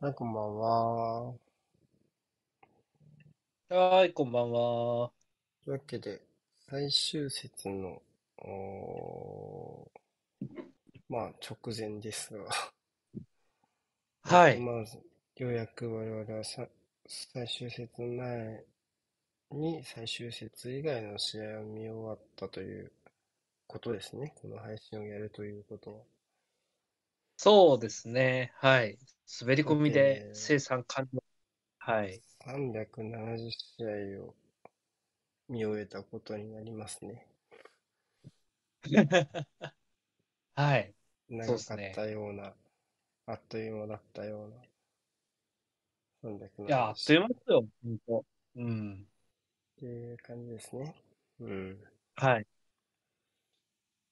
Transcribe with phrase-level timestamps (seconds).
[0.00, 1.34] はい、こんばんは。
[3.70, 5.10] はーい、こんばんは。
[5.64, 6.20] というわけで、
[6.68, 8.02] 最終節の、
[8.38, 10.00] おー
[11.10, 12.44] まあ、直前ですが、
[14.24, 14.58] えっと、はい。
[14.58, 14.98] まず、
[15.36, 16.66] ようやく我々はさ、
[17.06, 18.64] 最終節前
[19.52, 22.92] に最終節以外の試合を見終わったという
[23.66, 24.34] ことですね。
[24.42, 26.09] この配信をやるということは。
[27.42, 28.52] そうですね。
[28.56, 28.98] はい。
[29.40, 31.22] 滑り込みでで、生産完了。
[31.78, 32.20] はい。
[32.44, 34.34] 370試合を
[35.48, 37.26] 見終えたことになりますね。
[40.54, 40.94] はい。
[41.30, 41.56] 長。
[41.56, 42.52] かったような、
[43.24, 44.56] あっという間だったような。
[46.20, 48.24] 370いや、あっという間ですよ、本当。
[48.56, 49.06] うん。
[49.76, 50.94] っていう感じですね。
[51.38, 51.80] うん。
[52.16, 52.46] はい。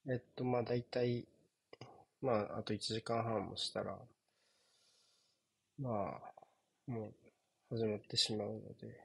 [0.07, 1.27] えっと、まあ大体、
[2.21, 3.97] まああと1時間半もしたら、
[5.79, 7.07] まあ、も
[7.71, 9.01] う始まってしまうので、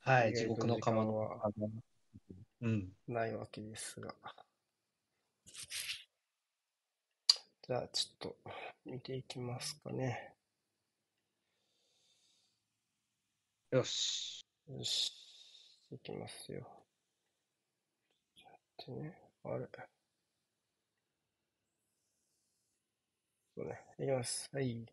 [0.00, 0.30] はい。
[0.32, 1.68] 意地獄の釜の間は釜。
[2.62, 2.88] うん。
[3.08, 4.14] ないわけですが。
[7.62, 8.36] じゃあちょっと
[8.84, 10.34] 見ていきますかね。
[13.70, 14.44] よし。
[14.68, 15.12] よし、
[15.92, 16.66] いきますよ。
[18.36, 19.16] ちょっとね。
[19.44, 19.68] あれ。
[23.56, 23.89] そうね。
[24.00, 24.50] いきます。
[24.52, 24.84] はい。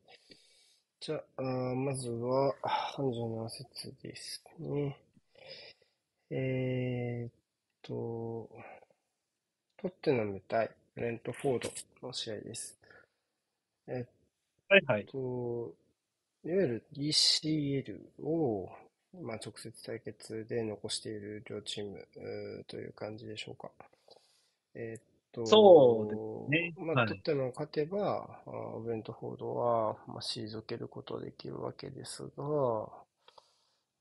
[0.99, 2.53] じゃあ、まずは、
[2.95, 4.99] 37節ですね。
[6.29, 7.31] えーっ
[7.81, 8.49] と、
[9.77, 11.63] トッテナム対ブレントフォー
[12.01, 12.77] ドの試合です。
[13.87, 14.05] えっ
[14.69, 15.05] はいはい。
[15.05, 15.73] と、
[16.43, 18.69] いわゆる DCL を、
[19.21, 22.07] まあ、直接対決で残している両チーム
[22.67, 23.71] という感じでしょうか。
[24.75, 26.85] えーっそうと、ですね。
[26.85, 27.07] まあ、はい。
[27.07, 32.43] トッテナムが勝てば、あーブレントフォードは、まあ、退けることができるわけですが、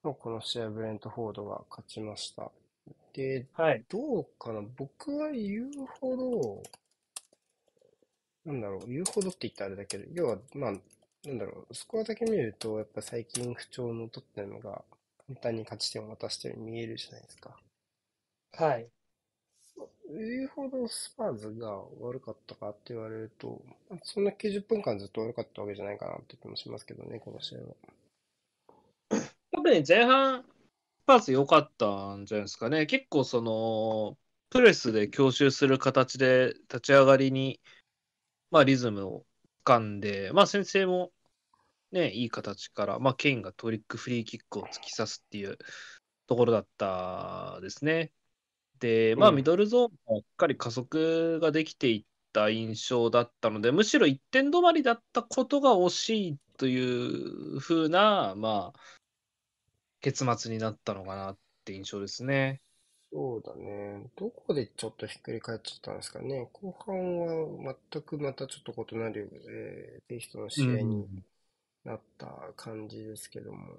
[0.03, 2.51] まあ、この試合、ブレントフォードが勝ちました。
[3.13, 3.85] で、はい。
[3.89, 4.63] どうかな？
[4.77, 6.63] 僕は言うほど、
[8.45, 10.73] なんだろう、言うほどって言ったらあれだけど、要は、まあ、
[11.25, 14.85] なんだろう、スコアだけ見ると、やっぱ最近不調のトッテナムが
[15.27, 17.57] 簡単に勝ち点を渡してるように見えるじゃないですか。
[18.53, 18.87] はい。
[20.09, 23.61] 言うほどスパーズが悪かったかって言われると、
[24.05, 27.65] そんな90分間ずっと悪かったわけじゃないかなって気もしますけどね、この試合は。
[29.53, 30.47] 特に前半、ス
[31.07, 32.87] パーズ良かったんじゃないですかね。
[32.87, 34.17] 結構その、
[34.51, 37.61] プレスで強襲する形で立ち上がりに、
[38.51, 39.27] まあリズムを
[39.65, 41.13] 掴んで、まあ先制も
[41.91, 45.59] ね、いい形から、まあケインがトリックフリーキックを突き刺すっていう
[46.27, 48.13] ところだったですね。
[48.79, 49.45] で、まあミうん。
[49.45, 58.81] ドルゾーンもしっかり加速ができていった印象だったので、むしろ1点止まりだったことが惜しいという風な、まあ、
[60.01, 62.61] 結末になったのかなって印象ですね。
[63.13, 64.11] そうだね。
[64.17, 66.49] どこでちょっとひっくり返っちゃったんですかね。
[66.53, 67.19] 後半
[67.65, 71.25] は全くまたちょっと異なる、えーテイストのう試合にん。
[71.85, 73.77] なった感じですけども。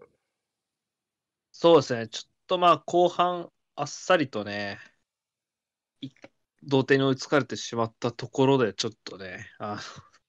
[1.52, 2.08] そうですね。
[2.08, 4.80] ちょっとまあ後半あっさりとね、
[6.64, 9.78] 同点に追いつかれてしまったところでちょっとね、あの、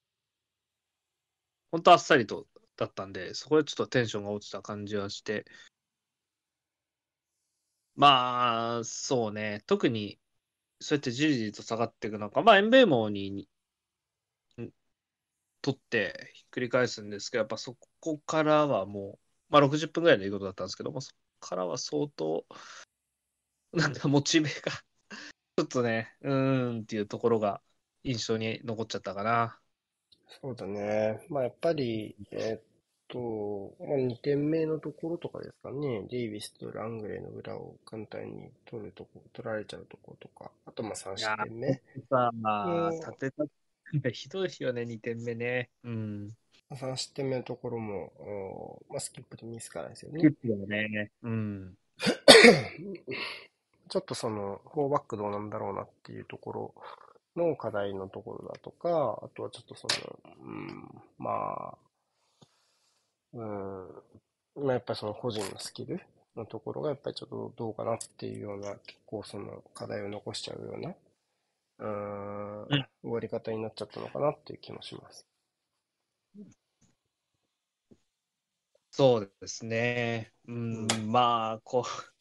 [1.73, 5.47] 本当あっさりとだったんで、そこでちょっとテンションが落ちた感じはして、
[7.97, 10.21] まあ、そうね、特に
[10.81, 13.49] そうやってじりじりと下がっていく中、まあエンベーモに
[15.63, 19.19] 取ってひっくり返すんですけど、やっぱそこからはも
[19.51, 22.47] う、まあ60分ぐらいのいいことだったんですけども、そこからは相当、
[23.73, 24.73] なんかモチベが
[25.57, 27.63] ちょっとね、うーんっていうところが
[28.05, 29.61] 印象に残っちゃったかな。
[30.41, 31.21] そうだね。
[31.29, 32.63] まあやっぱり、えーっ
[33.09, 36.07] と、まあ、2点目のところとかですかね。
[36.11, 43.31] デイビスとラングレーの裏を簡単に取るとこ、取られちゃうところとか、あとまあ3いや失点目さあ、も立て
[44.03, 45.71] た、ひどいよね、2点目ね。
[45.85, 46.31] うん。
[46.77, 48.13] 3失点目のところも、
[48.89, 50.21] おまあ、スキップでミスからですよね。
[50.21, 51.11] キップだよね。
[51.23, 51.75] うん。
[53.89, 56.75] ちょっとその、フォーバックどうなんだろうなっていうところ
[57.37, 61.31] の課題のところだとか、あとはちょっとその、うん、ま
[61.75, 61.79] あ、
[63.33, 64.03] うん、
[64.57, 66.01] まあやっぱりその個人のスキル
[66.37, 70.95] のところがやっぱりちょっとどうかなっていうような、結構その課題を残しちゃうような、
[71.81, 72.67] うん、
[73.03, 75.27] 終わり方になっちゃったのかなっていう気もします。
[78.91, 80.33] そうですね。
[80.47, 80.53] う。
[80.53, 82.18] ん、まあ、こう、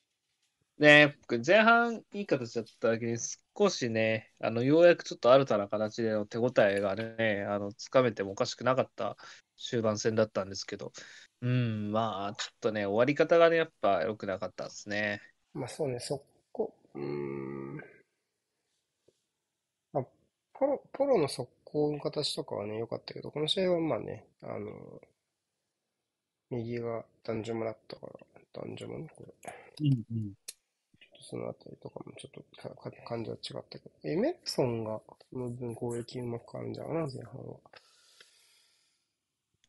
[0.79, 3.18] ね、前半いい形だっただけに
[3.57, 9.18] 少しね、あのようやくちょっと新たな形での手応えがね、あのつかめてもおかしくなかった
[9.57, 10.91] 終盤戦だったんですけど、
[11.41, 15.19] うん、まあ、ちょっとね、終わり方がね、やっぱ良くなかったですね。
[15.53, 17.77] まあそうね、そこ、うーん、
[19.94, 20.06] まあ、
[20.53, 25.01] ポロ、ポロの速攻の形とかはね、良かったけど、この試合はまあね、あの、
[26.51, 28.13] 右が男女もだったから、
[28.53, 29.33] 男女もね、これ。
[29.80, 30.33] うんうん
[31.24, 33.92] そのあたりとかもちょっとかか感じは違ったけど。
[34.04, 37.58] エメルソンがその分攻撃うまくあるんじゃな、前半は。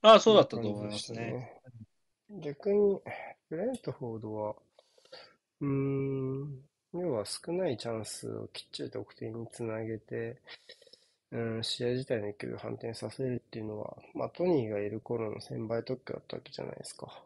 [0.03, 1.61] ああ、そうだったと思いますね。
[2.31, 3.01] 逆に、
[3.49, 4.55] ブレントフォードは、
[5.61, 6.63] うーん、
[6.95, 10.41] 要は少ないチャンスをきっちり得点につなげて、
[11.31, 17.23] うん、試合自体の勢いを反転させるっていうのは、まあ、トニーがいる頃の1000倍特許だったわけじゃないですか。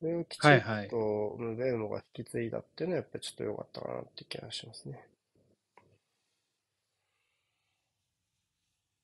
[0.00, 5.06] それをきちはいはいっとムベウモが引き継いだっていうのはやっぱりちょっと良かったかなって気がしますね。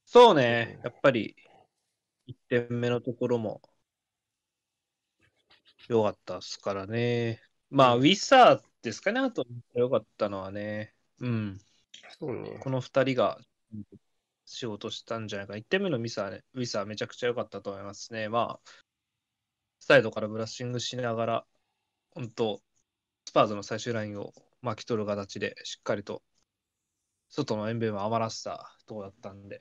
[0.04, 1.34] そうね、やっぱり
[2.26, 3.62] 1点目のところも
[5.88, 7.40] 良かったですからね。
[7.70, 10.94] まあ、うんウィサーですかね、あと良かったのはね。
[11.20, 11.58] うん。
[12.18, 12.58] そうね。
[12.60, 13.38] この2人が
[14.44, 15.56] 仕事したんじゃないか。
[15.56, 18.28] 1点目のミサーね、ウィサーめちゃくちゃ良かったと思いますね。
[18.28, 18.70] まあ、
[19.84, 21.46] サイドからブラッシングしながら、
[22.12, 22.62] 本当
[23.26, 26.22] スパーズの最終ラインを巻き取る形で、しっかりと
[27.28, 29.60] 外の円弁を余らせたとこだったんで、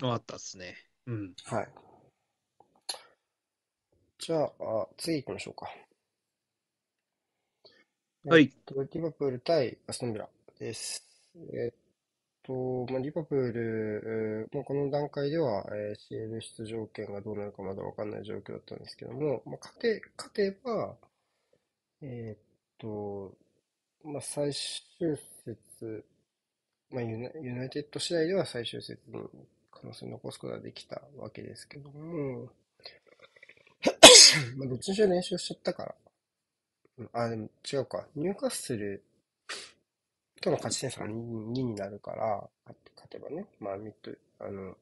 [0.00, 0.74] 良かったですね。
[1.06, 1.34] うん。
[1.44, 1.68] はい。
[4.18, 5.70] じゃあ、あ次行きましょうか。
[8.24, 10.28] はいえっと、リバプール対アストンビラ
[10.58, 11.06] です。
[11.54, 11.81] えっ
[12.44, 20.96] と、まあ、リバプール、えーもうこの段階では、えー CL 出場権がどうなるかまだわかんない状況だったんですけども、まあ、勝て、勝てば、
[22.02, 22.42] えっ
[22.78, 23.32] と、
[24.04, 26.04] まあ、最終節、
[26.90, 32.50] まあユナ、ユナイテッド次第では最終節に可能性を残すことができたわけですけども、
[34.56, 35.94] まあ、どっちにしろ練習しちゃったから。
[37.12, 38.06] あ、でも違うか。
[38.14, 39.02] ニューカッスル
[40.42, 42.50] との勝ち点差が 2, になるから、
[42.96, 43.46] 勝てばね。
[43.60, 44.12] まあ、ミッド、
[44.44, 44.76] あの、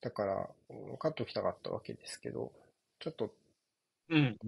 [0.00, 2.52] だから、うん勝っておきたかったわけですけど、
[3.00, 3.30] ちょっと、
[4.10, 4.38] うん。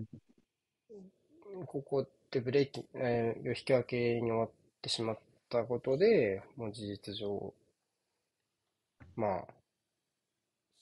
[1.67, 4.51] ここでブレーキ、えー引き分けに終わっ
[4.83, 5.19] てしまっ
[5.49, 7.55] たことで、もう事実上、
[9.17, 9.55] まあ、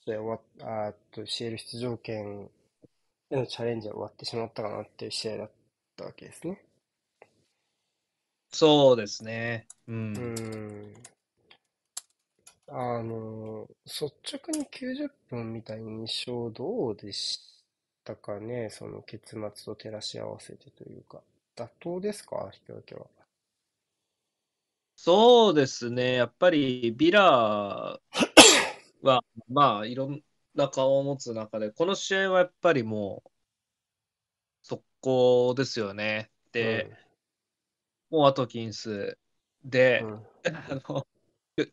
[0.05, 2.49] 試合終わっあと CL 出場権
[3.31, 5.51] へのチャレンジは終わってしまったかなっていう試合だっ
[5.95, 6.63] たわけですね。
[8.51, 9.67] そうですね。
[9.87, 9.91] う。
[9.91, 10.93] うんん。
[12.67, 14.05] あの、率
[14.37, 17.41] 直に90分みたいな印象どうでし
[18.03, 21.21] たかねその結末と照らし合わせてというか。
[21.55, 22.49] 妥当ですか？
[22.53, 23.05] 引き分けは。
[24.95, 26.13] そうですね。
[26.13, 27.99] やっぱりビラ
[29.01, 30.21] は、まあ、いろん
[30.55, 33.29] な顔を持つ中で、この試合はやっぱりもう、
[34.61, 36.29] 速攻ですよね。
[36.51, 36.91] で、
[38.09, 39.17] もうアトキンス
[39.63, 41.07] で、うん、あの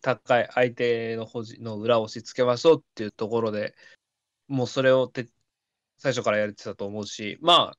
[0.00, 3.74] 高い相手の保持の裏を押し付けましょうっていうところで
[4.48, 5.28] もうそれをて
[5.98, 7.74] 最初からやれてたと思うし、ま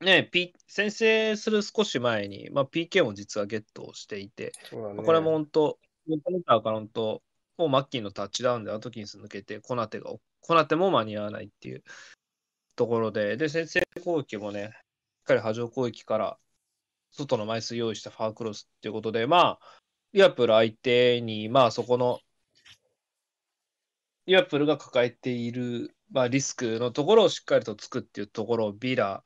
[0.00, 5.02] あ、ね、P、先制する少し前に、まあ、PK も実はゲットをしていて、ね。
[5.04, 7.22] これも本当、モニターから本当、
[7.58, 11.84] もうマッキーのタッチダウンでアトキンス抜けて、コナテが、コナテも間に合わないっていう
[12.76, 14.70] ところで、で、先制攻撃もね、
[15.18, 16.38] しっかり波状攻撃から
[17.12, 19.80] 外の枚数用意したファークロスっていうことで、まあ、
[20.12, 22.20] リアプル相手に、まあそこの、
[24.26, 29.22] リアプルが抱えている、まあ、リスクのところをしっかりとつくっていうところをビラ、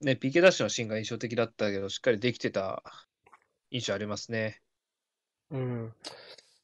[0.00, 2.82] ね、PK ダッシュのシーンが印象的だったけど、しっかりできてた
[3.70, 4.60] 印象ありますね。
[5.50, 5.94] うん。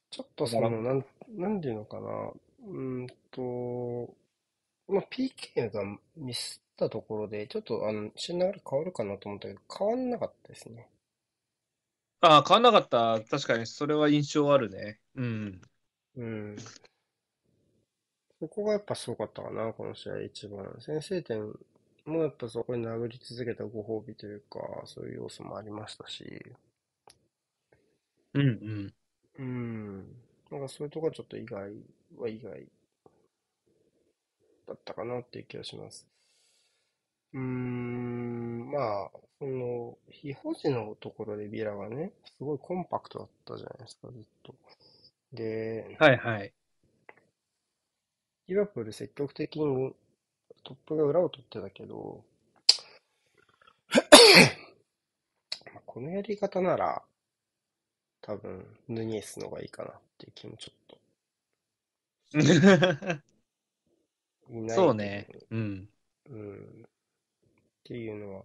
[0.09, 2.01] ちょっとその、なん、なんていうのかな。
[2.01, 4.13] うーんと、
[4.87, 5.83] まあ、PK が
[6.15, 10.89] ミスったところで、ちょっとあの、試合の流れ変わるかなと思ったけど、変わんなかったですね。
[12.21, 13.23] ああ、変わんなかった。
[13.29, 14.99] 確かに、それは印象あるね。
[15.15, 15.61] うん。
[16.15, 16.55] うん。
[18.39, 20.73] そこがやっぱすごかったかな、この試合一番。
[20.79, 21.53] 先制点
[22.05, 26.23] もやっぱそこに殴り続けたご褒美というか、そういう要素もありましたし。
[28.33, 28.45] うんう
[28.87, 28.93] ん。
[29.39, 29.97] うん。
[30.51, 31.71] なんかそういうところはちょっと意外
[32.17, 32.67] は意外
[34.67, 36.05] だったかなっていう気がします。
[37.35, 44.55] うーん、まあ、その、非保持のところでビラがね、すごいコンパクトだったじゃないですか、ずっと。
[45.33, 46.53] で、はいはい。
[48.47, 49.93] リバプール積極的に
[50.63, 52.23] トップが裏を取ってたけど、
[55.85, 57.03] このやり方なら、
[58.21, 60.97] 多分、ヌニエスの方がいいかなっていう気もちょっと。
[64.49, 65.27] いないそうね。
[65.49, 65.89] うん。
[66.29, 66.85] うん。
[67.85, 68.43] っていうのは、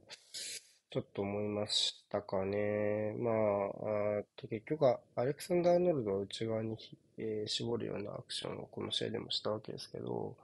[0.90, 3.14] ちょっと思いましたかね。
[3.18, 10.37] まあ、あと結局は、アレクサンダー・アーノルドは内側にひ、えー絞るようなアクションをこの試合でもしたわけですけど、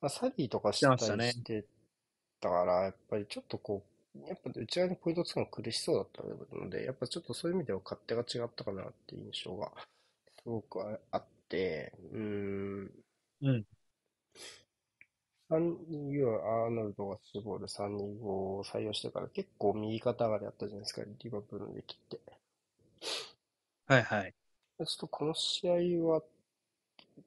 [0.00, 1.64] まあ、サリーとかしたりして
[2.40, 3.84] たから、やっぱりちょっとこ
[4.16, 9.72] う、やっぱ内側にポイントつくの苦しそうだったので、やっぱちょっとそういう意味では勝手が違ったかなっていう印象が
[10.42, 12.20] すごくああって、うー
[12.86, 12.92] ん。
[13.40, 13.66] うん。
[15.50, 22.20] 3-2はアーノルドが絞る3-2-5を採用してから結構右肩上がりあったじゃないですか、リバプールの出来って。
[23.86, 24.34] はいはい。
[24.78, 25.72] ちょっとこの試合
[26.08, 26.22] は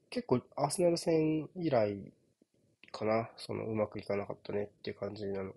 [0.09, 2.11] 結構アーセナル戦以来
[2.91, 5.53] かな、そのうまくいかなかったねっていう感じなの。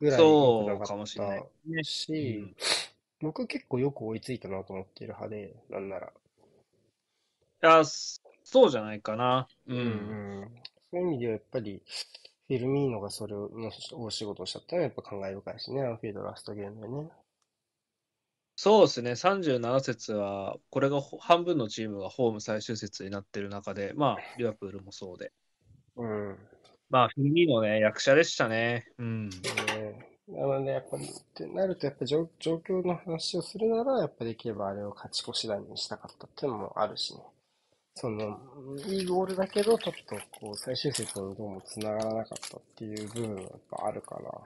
[0.00, 1.84] ぐらいそうかもしれないね。
[1.84, 2.56] し、うん
[3.22, 6.08] 僕結構よく追いついたなと思っている派で、なんなら。
[6.08, 6.10] い
[7.60, 7.84] や、
[8.44, 9.48] そそうじゃないかな。
[9.66, 9.74] う。
[9.74, 9.80] うん
[10.42, 11.82] んそういう意味ではやっぱり、
[12.48, 17.10] フィルミーノがそれをの大仕事をしちゃったのはやっぱ感慨深いしね、アンフィールドラストゲームでね。
[18.56, 19.12] そうですね。
[19.12, 25.32] 37節は、これがほ半分のチームがホーム最終節になってる中で、まあ、リバプールもそうで。
[25.96, 26.38] うん。
[26.90, 28.86] まあ、フィルミーノね、役者でしたね。
[28.98, 29.30] うん。
[29.30, 29.38] ね
[30.28, 37.22] なので、やっぱり、ってなると、やっぱ状状況の話をするなら、やっぱできればあれを勝ち越し弾にしたかったっていうのもあるしね。
[37.94, 38.40] その、
[38.86, 44.42] いいゴールだけど、ちょっとこう、最終節にどうも繋がらなかったっていう部分がやっぱあるから、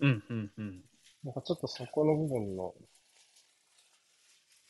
[0.00, 0.84] うん、うん、うん。
[1.24, 2.74] なんかちょっとそこの部分の、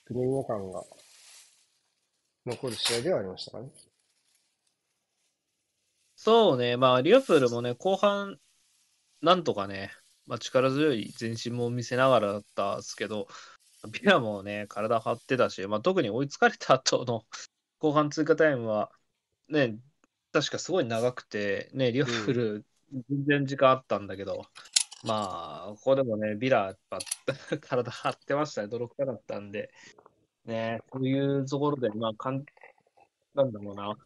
[0.04, 0.84] プレミア感が
[2.46, 3.70] 残る試合ではありましたかね。
[6.16, 6.76] そうね。
[6.76, 8.38] まあ、リバプールもね、後半、
[9.22, 9.92] なんとかね、
[10.26, 13.26] まあ、力強い前進も見せながらだったんですけど、
[13.92, 17.24] ビラもね、体張ってたし、まあ、特に追いつかれた後の
[17.78, 18.92] 後半追加タイムは、
[19.48, 19.78] ね、
[20.32, 22.66] 確かすごい長くて、ね、リバプール、
[23.08, 24.46] 全然時間あったんだけど、
[25.02, 26.98] まあ、ここでもね、ビラ、やっぱ
[27.60, 29.72] 体張ってましたね、泥臭かったんで、
[30.44, 32.44] ね、こういうところで、まあ、かん
[33.34, 33.96] なんだろうな、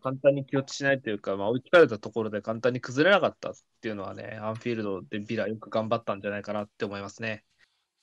[0.00, 7.44] 簡単に気落ちしないというか、まあ、追いつかれたところで簡単に崩れなかったっていうのはね、アンフィールドでビラよく頑張ったんじゃないかなって思いますね。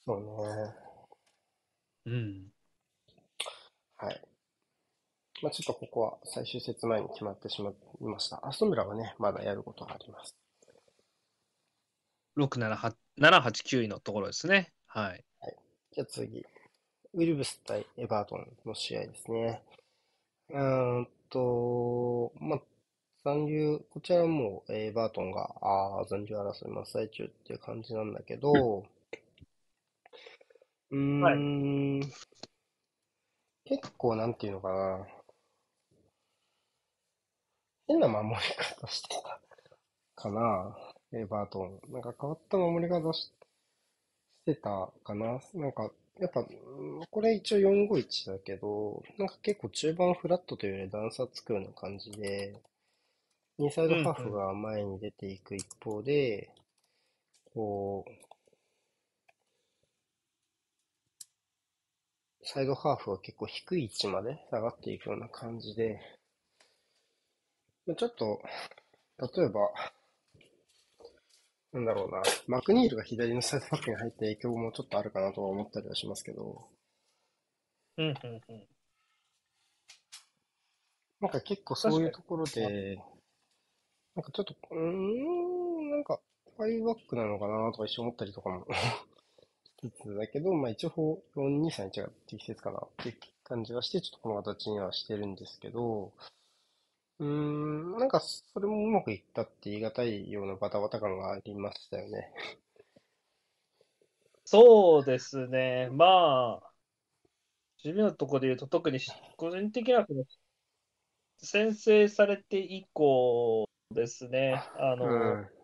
[0.05, 0.88] そうね。
[2.05, 2.51] うん。
[3.97, 4.21] はい。
[5.41, 8.45] まあちょっとここは最終節前に決まってしまいました。
[8.45, 10.35] アストンビラはね、まだやることがあります。
[12.35, 14.71] 6、7、8、7、8、9位のところですね。
[14.87, 15.23] はい。
[15.91, 16.45] じゃあ次。
[17.13, 19.63] ウィルブス対エバートンの試合ですね。
[20.49, 22.61] うーんと、まあ、
[23.25, 28.85] 残留、こちらはもエバートンが、ああ、残留争い真っ最中っていう感じなんだけど、
[30.91, 31.99] うーん、
[33.63, 35.07] 結構なんていうのかな。
[37.87, 39.41] 変な守り方してた
[40.15, 40.77] かな、
[41.13, 41.81] エバートン。
[41.93, 43.31] なんか変わった守り方しし
[44.45, 45.39] てたかな。
[45.53, 52.61] なんか、やっぱ、うんこれ一応451だけど、なんか結構中盤フラットというより段差つくような感じで、
[53.59, 56.49] インサイドハーフが前に出ていく一方で、
[57.53, 58.28] こう、
[62.51, 65.99] サイドハーフは結構低い位置まで下がっていくような感じで、
[67.95, 68.41] ちょっと、
[69.37, 69.69] 例えば、
[71.73, 76.67] なんだろうな、マクニールが左のサイドバックに入った影響もちょっとあるかなとは思ったりはしますけど、
[77.97, 78.15] うん、うん、
[78.49, 78.67] うん。
[81.21, 82.95] なんか結構そういうところで、
[84.15, 86.19] なんかちょっと、うーん、なんか、
[86.57, 89.08] ファイブバックなのかなとか一瞬思ったりとかもし
[89.81, 96.11] つつだけど、まあ一応4-2-3-1が適切かなって感じがして、ちょっとこの形にはしてるんですけど、
[97.19, 102.31] うーん、なんかそれもうまくいったって言い難いようなバタバタ感がありましたよね。
[104.45, 105.89] そうですね。
[105.91, 106.73] まあ、
[107.77, 110.05] 地味なところで言うと、特にし個人的な、
[111.37, 115.58] 先制されて以降ですね、あの、うん。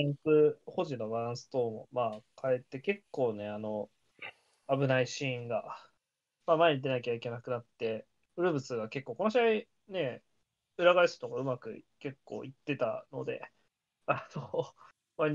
[0.00, 3.90] ンス、保持のバランス等も、まあ、変えて、結構ね、あの、
[4.68, 5.64] 危ないシーンが、
[6.46, 8.06] まあ、前に出なきゃいけなくなって、
[8.36, 10.22] ウルブスが結構、この試合ね、
[10.78, 13.42] 裏返すとこうまく結構いってたので、
[14.06, 14.74] あの、
[15.18, 15.28] まあ、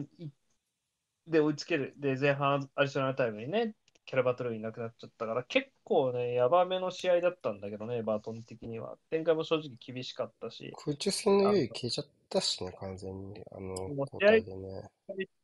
[1.28, 1.94] で、追いつける。
[1.98, 8.98] で、前半アディショナルタイムにね、キャラバトルいなくなっちゃったから、結構ね、やばめの試合だったんだけどね、バートン的には。
[9.10, 13.44] 展開も正直厳しかったし、空中戦の優位消えちゃったしね、完全に。
[13.52, 13.76] あの、
[14.20, 14.90] でね。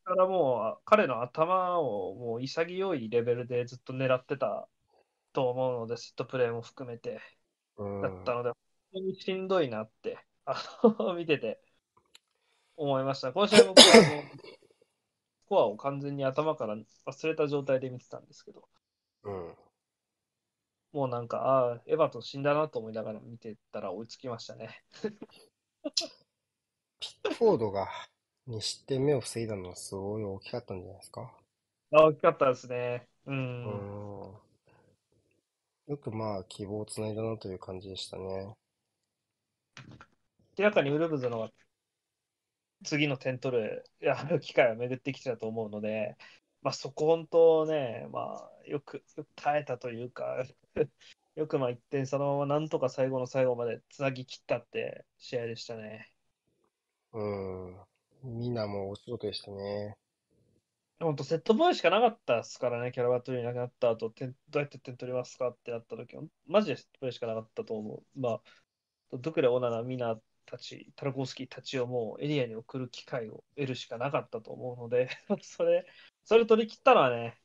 [0.04, 4.68] からもう彼の頭をもう潔いレベルでずっと狙ってた
[5.32, 7.22] と思うので、セットプレーも含めて
[7.78, 8.02] うん。
[8.02, 8.58] だったので、本
[8.94, 11.62] 当にしんどいなって、あの 見てて
[12.76, 13.34] 思いました。
[13.34, 18.68] この試合僕はあのス コアを完全に頭から忘れた状態で見てたんですけど、
[19.24, 19.56] うん。
[20.92, 24.84] もうなんか、ああ、エヴァトン死んだなと思いながら見てたら追いつきましたね。
[27.04, 27.90] ピットフォードが
[28.48, 31.34] 2失点目を防いだのはすごい大きかったんじゃないですか？
[31.92, 33.06] あ大きかったですね。
[33.26, 33.32] う。
[33.32, 34.34] うんん。
[35.88, 38.54] よくまあ希望をつないだなという感じでしたね。
[40.58, 41.50] 明らかにウルブズの
[42.86, 46.16] 次の点取るいや機会は巡ってきてたと思うので、
[46.62, 50.46] まあ、そこ本当ね、まあ、よくよく耐えたというか、
[51.36, 56.13] よくまあ1点差のままなんとか最後の最後までつなぎ切ったって試合でしたね。
[57.14, 57.78] うん。
[58.24, 59.96] みんなもうお仕事でしたね。
[61.00, 66.16] 本当セットボーイしかなかったですからね、キャラバトリーいなくなった後、点どうやって点取りますかってなった時
[66.48, 68.20] マジでセットボーイしかなかったと思う。
[68.20, 68.42] まあ、
[69.14, 75.10] ドクレ、オナナ、ミナたち、タルコフスキーたちをもうエリアに送る機会を得るしかなかったと思うので、
[75.42, 75.86] それ、
[76.24, 77.38] それ取り切ったのはね、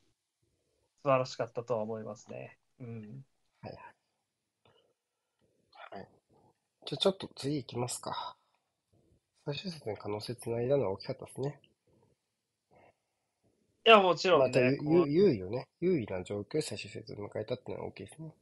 [1.03, 2.59] 素晴らしかったとは思いますね。
[2.81, 3.25] うん。
[3.63, 3.95] はいはい。
[5.99, 6.09] はい。
[6.87, 8.37] じゃあちょっと次行きますか。
[9.49, 11.59] 最終節に可能性つないだのは大きかったですね。
[13.87, 18.35] いや、もちろんね、また優位をね、優位な状況で最終節を迎えたっていうのは大きいですね。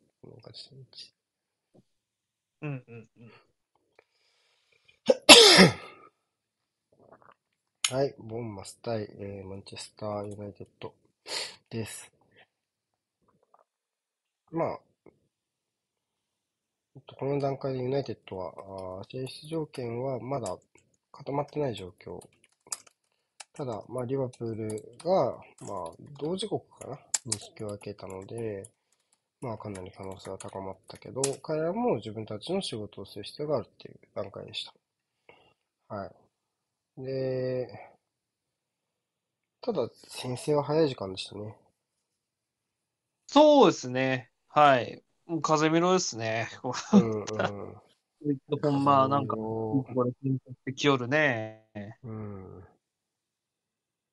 [2.62, 3.32] うんうんうん。
[7.88, 10.92] はい、ボンマス対、えーマンチェスターユナイテッド
[11.70, 12.10] です。
[14.50, 14.80] まあ、
[16.96, 18.52] えっとこの段階でユナイテッドは、
[19.00, 20.58] あー進出条件はまだ
[21.16, 22.20] 固まってない状況。
[23.54, 28.68] ただ、まあ、リバプールが、まあ、同時刻かなに引き分けたので、
[29.40, 34.74] まあ、かなり可能性は高まったけど、彼らも自分たちの仕事をする必要があるっていう段階でした。
[35.88, 36.06] は
[36.98, 37.02] い。
[37.02, 37.96] で、
[39.62, 41.56] ただ、先制は早い時間でしたね。
[43.26, 44.30] そうですね。
[44.48, 45.02] はい。
[45.26, 46.48] もう風見ろですね。
[46.92, 47.76] うんうん。
[48.62, 51.66] ほんま、なんか、ここれ、緊張してきよるね。
[52.02, 52.64] うん。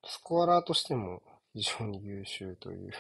[0.06, 1.22] スコアラーとしても
[1.54, 2.92] 非常に優秀という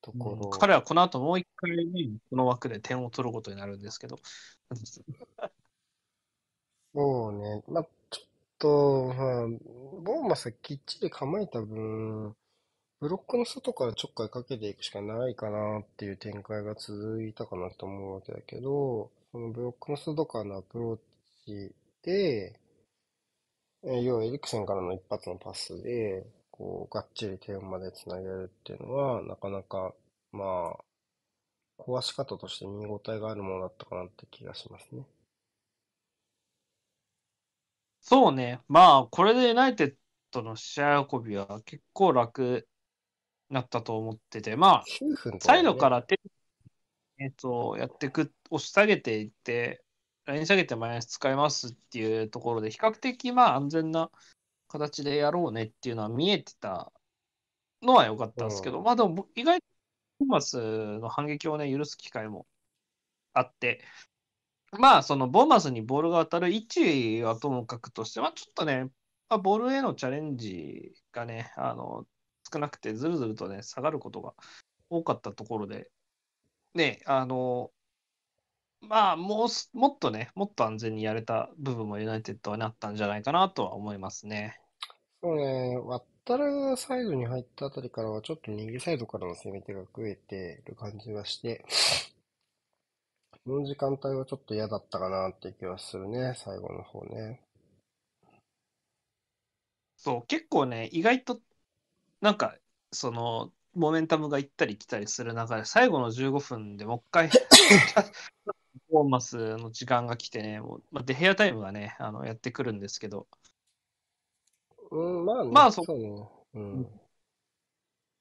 [0.00, 0.50] ところ。
[0.50, 4.18] 彼はこの後もう一回ね、この枠で点を取ることになるんですけど。
[6.94, 7.62] そうね。
[7.68, 8.26] まあ、ちょっ
[8.58, 9.46] と、まあ、
[10.02, 12.34] ボーマスきっちり構えた分、
[13.00, 20.98] ブロックの外からちょっかいかけていくしかないかなっていう展開が続いたかなと思うわけだけど、そのブロックの外からのアプロー
[21.44, 21.70] チ
[22.02, 22.58] で、
[23.84, 29.94] えー要はエリクセンからの一発のパスで、こう、がっちり点までつなげるっていうのは、なかなか、
[30.30, 35.06] まあ、壊し方として見応えがあるものだったかなって気がしますね。
[38.00, 38.60] そうね。
[38.68, 39.96] まあ、これでユナイテッ
[40.30, 42.66] ドの試合運びは結構楽
[43.50, 46.20] になったと思ってて、まあ、9分とかサイねドから手、
[47.18, 49.82] えっと、やっていく、押し下げていって、
[50.26, 54.10] ライン下げてマイナス使いますっていうところで、比較的まあ安全な
[54.68, 56.92] 形でやろうねっていうのは見えてた
[57.82, 58.84] のは良かったんですけど、うん。
[58.84, 59.66] まあでも意外と
[60.20, 62.46] トーマスの反撃をね、許す機会も
[63.32, 63.82] あって、
[64.72, 68.90] まあそのボーマスにボールが当たる位置はともかくとして、まあちょっとね、
[69.28, 72.06] まあ、ボールへのチャレンジがね、あの、
[72.52, 74.34] 少なくてずるずるとね、下がることが
[74.88, 75.90] 多かったところで、
[76.76, 77.72] ね、あの、
[78.80, 84.58] まあ、もうす、もっとね、もっと安全にやれた部分もユナイテッドはなったんじゃないかなとは思いますね。
[85.22, 91.64] そうね、ワッタラがサイドに入ったあたりからは、ちょっと右サイドからの攻め手が増えてる感じがして、
[93.46, 97.40] この時間帯はちょっと嫌だったかなって気はするね、最後の方ね。
[99.96, 101.42] そう、結構ね、意外と、
[102.20, 102.58] なんか、
[102.92, 107.30] その、モメンタムが行ったり来たりする中で、最後の15分でもう一回、
[108.90, 113.26] ボーマスの時間が来てね、もうまあ、デヘアタイムがね、あのやってくるんですけど、
[114.90, 116.28] うん、まあね、まあそそうね。
[116.54, 116.86] うん。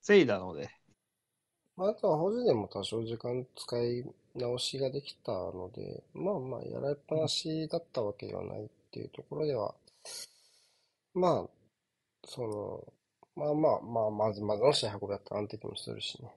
[0.01, 0.69] 防いだので、
[1.77, 9.73] まあ、あとは保持でも多少時間使い直しができたので、まあまあ、やられっぱなしだったわけではないっていうところでは、
[11.13, 11.49] まあ、
[12.25, 12.93] その、
[13.35, 16.29] まあまあまあ、まずまずの試合運びだったら安定もするしね。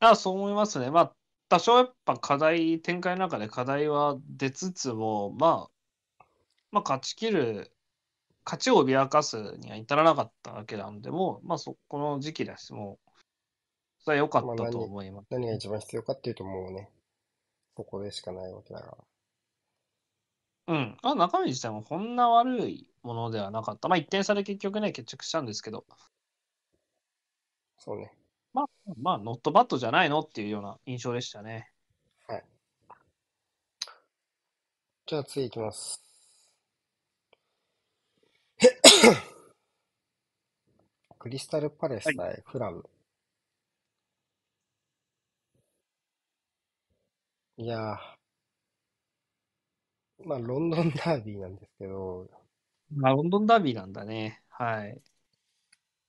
[0.00, 0.90] あそう思いますね。
[0.90, 1.12] まあ、
[1.48, 5.68] 多少やっぱ課題、展開の中で課題は出つつも、ま
[6.18, 6.24] あ、
[6.70, 7.74] まあ、勝ち切る
[8.44, 13.10] 勝ちを脅かすには至らなかったわけなんで、もう、まあ、そこの時期だし、もう、
[14.00, 15.26] それは良かったと思います。
[15.30, 16.90] 何が一番必要かっていうともうね、
[17.76, 18.86] そこでしかないわけだか
[20.66, 20.74] ら。
[20.74, 20.98] うん。
[21.02, 23.88] まあ、中身自体もこんな悪いものではなかった。
[23.88, 25.84] まあ、1点差で結局ね、決着したんですけど、
[27.78, 28.12] そうね。
[28.52, 31.70] まあ、まあ、ノットバットじゃないのっていうような印象でしたね。
[32.28, 32.44] はい。
[35.06, 36.02] じゃあ次行きます。
[41.18, 42.82] クリスタルパレス対フラム。
[47.56, 47.98] い、やー、
[50.24, 52.28] まあ、ロンドンダービーなんですけど、
[52.90, 54.42] まあ、ロンドンダービーなんだね。
[54.48, 55.02] はい。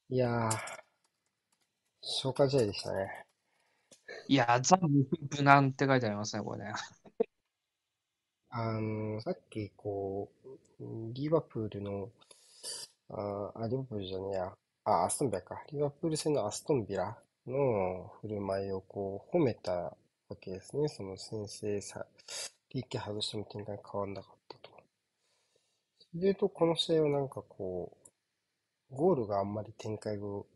[0.09, 0.75] いやー、
[1.99, 3.25] 消化試合でしたね。
[4.27, 6.73] いや、ザ・無難って書いてありますね、これね。
[8.49, 10.31] あの、さっきこ
[10.79, 12.11] う、リバプールの、
[13.09, 15.63] あー、あリバプールじゃねえや、あ、アストンビラか。
[15.71, 19.97] リバプール戦のアストンビラの振る舞いをこう、褒めたわ
[20.39, 20.87] けですね。
[20.87, 22.05] その先制さ、
[22.69, 24.34] PK 外しても展開変わんなか
[26.15, 27.95] で言うと、この試合はなんかこ
[28.91, 30.47] う、ゴールがあんまり展開を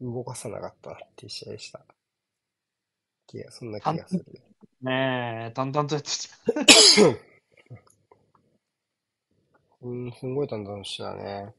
[0.00, 1.84] 動かさなかったなっていう試合でした。
[3.26, 4.24] 気が、そんな気がする。
[4.82, 7.32] ねえ、淡々とやってた。
[9.82, 11.54] うん、すごい淡々としたね。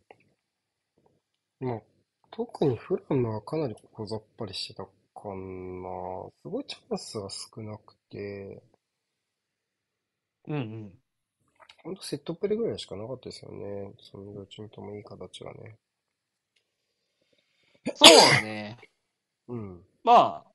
[1.60, 1.82] まあ、
[2.30, 4.90] 特にフラムはかなり小ざっぱりしてたか
[5.30, 6.30] な。
[6.44, 8.62] すごいチャンスが少なくて、
[10.48, 11.03] うんうん。
[11.84, 13.94] ほんとセットプレーぐらいしかなかったですよね。
[14.00, 15.78] その両チームともいい形がね。
[17.96, 18.78] そうね。
[19.50, 19.86] うん。
[20.04, 20.52] まあ、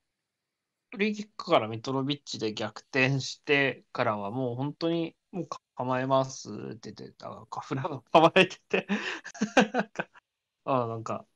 [0.90, 7.46] フリーキックからミトロビッチで逆転してからはもう本当にもう構えますって言ってた。
[7.50, 8.86] カフラが構えてて
[9.74, 10.08] なんか、
[10.64, 11.26] あなんか、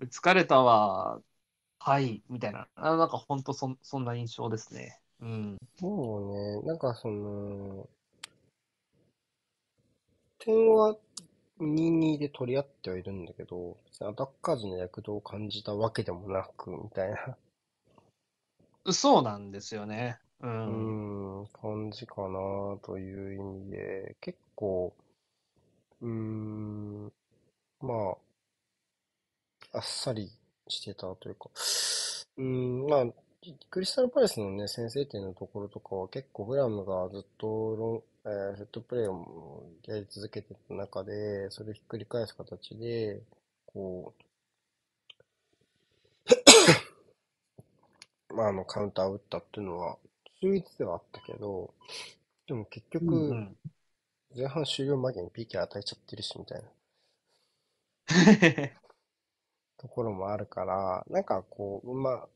[0.00, 1.20] 疲れたわ。
[1.78, 2.68] はい、みたいな。
[2.74, 5.00] あなんか本当そんそんな印象ですね。
[5.20, 5.58] うん。
[5.78, 7.88] そうね、なんかその、
[10.46, 10.96] 点は
[11.58, 17.36] 2-2で取り合ってはいるんだけど、別にアタッカーズの躍動を感じたわけでもなく、みたいな。
[18.92, 20.18] そうなんですよね。
[20.40, 20.46] う。
[20.46, 24.94] うんーん、感じかなという意味で、結構、
[26.00, 27.12] うーん、
[27.80, 28.16] ま
[29.72, 30.30] あ、あっさり
[30.68, 31.50] してたというか、
[32.36, 33.06] うーん、まあ、
[33.70, 43.22] クリスタルパレスのね、先制点のところとかは結構グラムがずっとえーセットプレーをやり続けてた中で、それをひっくり返す形で、
[43.64, 44.12] こ
[48.30, 49.98] う、まあ、あの、カウンターを打ったっていうのは、
[50.40, 51.74] 秀逸ではあったけど、
[52.46, 53.56] でも結うんう局、ん。
[54.36, 56.68] 前半終了間際に PK 与えちゃってるし、みたいな。
[59.78, 62.28] ところもあるから、なんかこう、うま、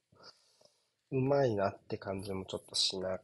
[1.13, 3.21] うまいなって感じもちょっとしない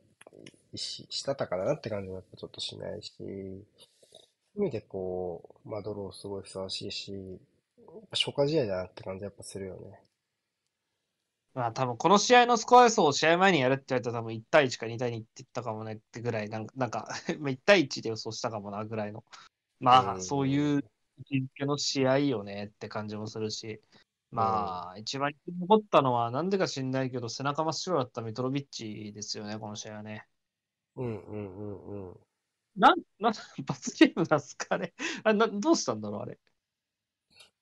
[0.74, 3.12] し、したたかだなって感じもやっぱちょっとしないし、
[4.57, 10.00] 意味でこう、まあドローすごいふさわしいし、やっぱ消化試合だなって感じやっぱするよね。
[11.55, 17.09] まあ多分この試合のスコア予想を試合前にやるって言われたら多分1対1か2対2って言ったかもねってぐらい、なんか、なんか
[17.40, 19.24] まあ1対1で予想したかもなぐらいの。
[19.81, 20.85] まあうんそういう
[21.31, 23.81] 位置の試合よねって感じもするし、
[24.31, 30.26] まあ一番残ったのはなんでか知んないけど背中真っ白だったミトロビッチですよね、この試合はね。
[30.96, 32.16] うんうんうんうん。
[32.76, 34.94] なん、 なん、罰ゲームなんすかね？
[35.24, 36.38] あれな、どうしたんだろう、あれ？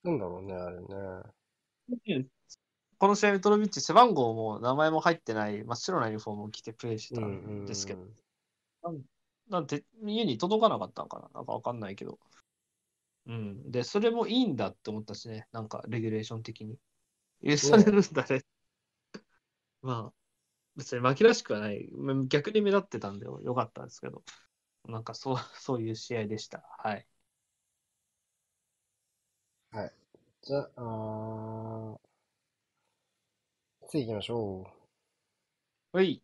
[0.03, 2.27] なんだろうね、あれね。
[2.97, 8.01] この試合、ミトロビッチ、背番号も名前も入ってない真っ白なユニフォームを着てプレーしてたうんですけど、
[8.83, 9.05] うん
[9.47, 11.29] なんて、家に届かなかったのかな？
[11.35, 12.19] なんかわかんないけど。
[13.27, 13.71] うん。
[13.71, 15.47] で、それもいいんだって思ったしね。
[15.51, 16.79] なんか、レギュレーション的に。
[17.43, 18.41] 許されるんだね。
[19.83, 20.13] まあ、
[20.75, 21.89] 別に負けらしくはない。
[21.93, 24.23] ま逆に目立ってたんでよかったんですけど。
[24.85, 26.59] なんか、そう、 そういう試合でした。
[26.79, 27.07] はい。
[29.71, 29.93] はい。
[30.41, 31.99] じゃあ、あー
[33.87, 34.67] 次行きましょ
[35.91, 36.21] はい。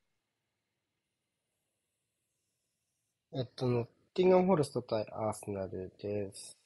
[3.34, 3.40] う。
[3.40, 6.58] えっと、ノッティンガン・フォレスト対アーセナルです。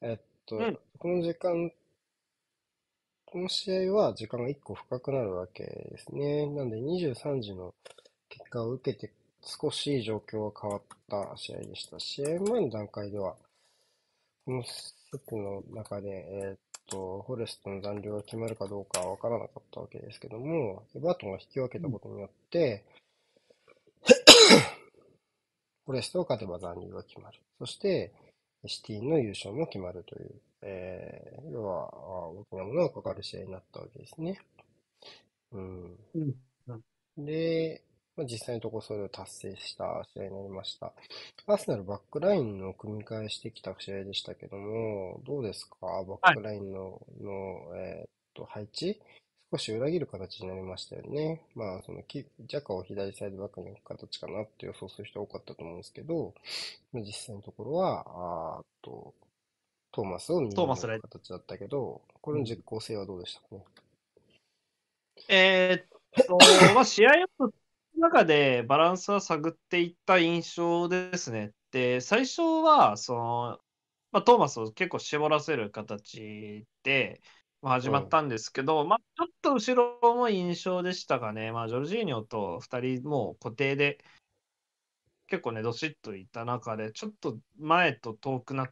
[0.00, 1.72] えっと、うんこの時間、
[3.30, 6.46] この試合は時間が1個深くなるわけですね。
[6.46, 7.74] なんで23時の
[8.30, 9.12] 結果を受けて
[9.42, 12.00] 少し状況が変わった試合でした。
[12.00, 13.36] 試合前の段階では、
[14.46, 14.70] このセ
[15.14, 22.82] ットの中で、えーっと、フォレストの残留が決まるかどうかは分からなかったわけですけども、エバートンが引き分けたことによって、
[25.84, 27.38] フォレストが勝てば残留が決まる。
[27.58, 28.10] そして、
[28.66, 34.40] シティの優勝も決まるという、えー、要は、あ大きなものがかかる試合になったわけですね。
[35.52, 35.96] うん。
[36.14, 36.34] うん
[37.16, 37.82] で、
[38.16, 40.92] まあ、実際のところそれを達成した試合になりました。
[41.46, 45.76] アーセナルバックラインの組み替えしてきた試合でしたけども、どうですか？
[45.82, 49.00] バックラインの、の、えーっと、配置？
[49.50, 51.42] 少し裏切る形になりましたよね。
[51.54, 56.34] まあ、その、キジャカを左サイドバックに置く形かなって予想する人多かったと思うんですけど、
[56.92, 59.14] まあ、実際のところは、あーっと、
[59.98, 63.64] トーマスを右に置トーマスライく形だったけど、これの実効性はどうでしたかね？
[65.28, 66.38] えーっと、
[66.72, 67.50] まあ、試合の
[67.96, 71.50] 中でバランスは探っていった印象ですね。
[71.72, 73.58] で、最初は、その、
[74.12, 77.20] まあ、トーマスを結構絞らせる形で、
[77.60, 83.98] まあ、始まったんですけど、まあ、ちょっと後ろも印象でしたがね、まあ、ジョルジーニョと2人もう固定で、
[85.26, 88.70] 結構ね、どしっといった中で、ちょっと前と遠くなっ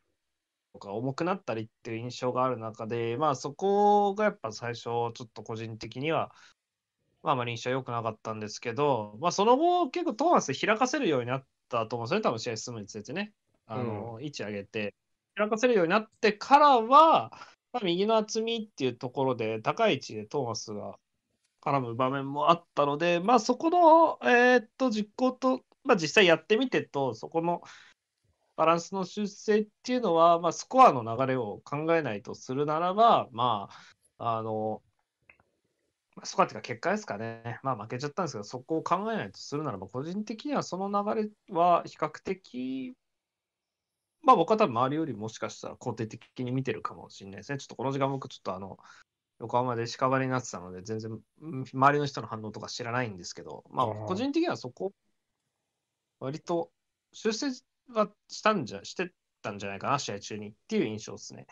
[0.78, 6.32] か重くなったりっていう印象がある中で、まあそこがやっぱ最初、ちょっと個人的には、
[7.22, 13.32] まああまり印象良くなかったんですけど、まあその後、結構トーマス開かせるようになったと思うんですよね、多分試合進むにつれてね。
[13.66, 14.94] あの、位置上げて、
[15.34, 17.30] 開かせるようになってからは、
[17.72, 20.98] まあ、右の厚みっていうところで、高い位置でトーマスが
[21.60, 27.62] 絡む場面もあったので、まあそこの、えーっと、実行と、まあ実際やってみてと、そこの、
[28.56, 33.68] バランスの修正っていうのは、まあ、スコアの流れを考えないとするならば、ま
[34.18, 34.82] あ、あの、
[36.16, 37.60] まあスコアっていうか結果ですかね。
[37.62, 42.94] まあ負けちゃったんですけど、そこを考えないとするならば、個人的にはその流れは比較的、
[44.22, 47.58] まあ僕は多分周りよりもしかしたら肯定的に見てるかもしれないですね。
[47.58, 48.78] ちょっとこの時間僕ちょっとあの、
[49.38, 54.94] 横浜で屍になってたので、全然うん周りの人の反応とか知らないんですけど、まあ個人的にはそこ、
[56.18, 56.70] 割と
[57.12, 57.48] 修正
[57.88, 59.10] はしたんじゃ、して
[59.42, 61.46] たんじゃないかな、試合中にっていう印象ですね。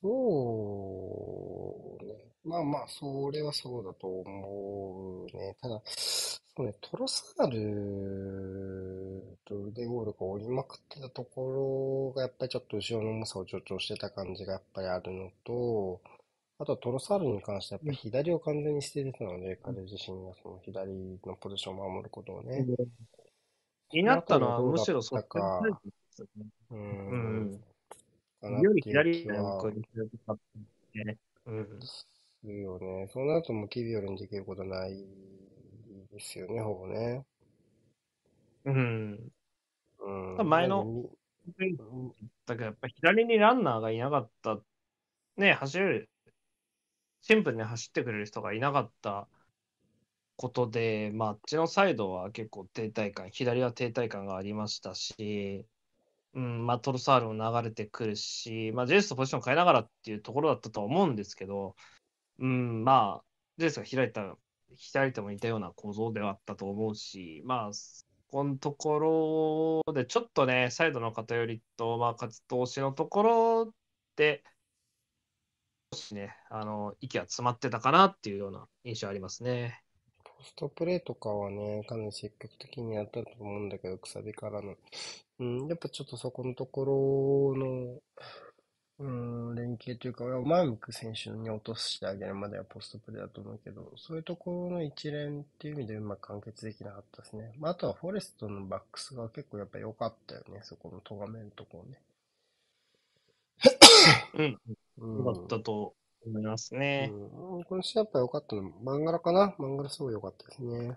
[0.00, 2.14] そうね。
[2.44, 5.56] まあまあ、それはそうだと思うね。
[5.62, 16.02] ただ、そうね、トロサールと腕ゴールが折りまくってたところが、やっぱりちょっと後ろの重さを助長してた感じがやっぱりあるのと、
[16.58, 22.66] あとはトロサールに関してはやっぱり左を完全に捨ててたので、彼自身がその左のポジションを守ることをね。
[23.94, 25.60] 気になったのは、むしろそっか。
[26.70, 27.60] ううん
[28.60, 30.38] より左気はなんかにするとかっ
[30.92, 31.16] てね。
[31.46, 31.80] うん。
[31.80, 32.08] す
[32.42, 33.06] るよね。
[33.12, 35.06] そうなるともうキビオルにできることない
[36.12, 37.24] ですよね、ほぼね。
[38.64, 39.32] うん。
[40.00, 40.48] うん。
[40.48, 41.04] 前の
[42.46, 44.58] だけど、やっぱり左にランナーがいなかった、
[45.36, 46.10] ね、走れる、
[47.22, 49.28] シンプルに走ってくれる人がいなかった
[50.36, 55.66] ことで、まあ、あっちのサイドは結構停滞感、左は停滞感がありましたし、
[56.34, 61.76] うん、まあ、トロサールも流れてくるし、まあ、ジェイスとポジション変えながらっていうところだったと思うんですけど、
[62.40, 63.24] うん、まあ、
[63.58, 64.36] ジェイスが開いた、
[64.92, 67.70] 開いても似たような構造ではあったと思うし、まあ、
[68.28, 73.74] このところで、ちょっとね、サイドの偏りと、まあ、勝ち投資のところ
[74.16, 74.42] で、
[75.92, 79.83] 少しね、あの、息が詰まってたかなっていうような印象ありますね。
[80.38, 84.76] ポストプレーとかはね、かなり積極的にやったと思うんだけど、くさびからの。
[85.40, 88.00] うん、やっぱちょっとそこのところの、
[88.98, 89.08] う
[89.52, 97.52] ん、連携というか、前向く選手に落としてあげるまではポストプレーだと思うけど、そういうところの一連っていう意味でうまく完結できなかったですね。
[97.58, 102.00] まあ、あとはフォレストのバックスが結構やっぱ良かったよね、そこの咎めのところね。
[104.34, 104.58] うん、
[104.98, 105.24] うん。
[105.24, 105.94] よかったと
[106.26, 107.10] 思いますね。
[107.12, 109.54] うん、今週やっぱ良かったの、マンガラかな？
[109.58, 110.96] マンガラすごい良かったですね。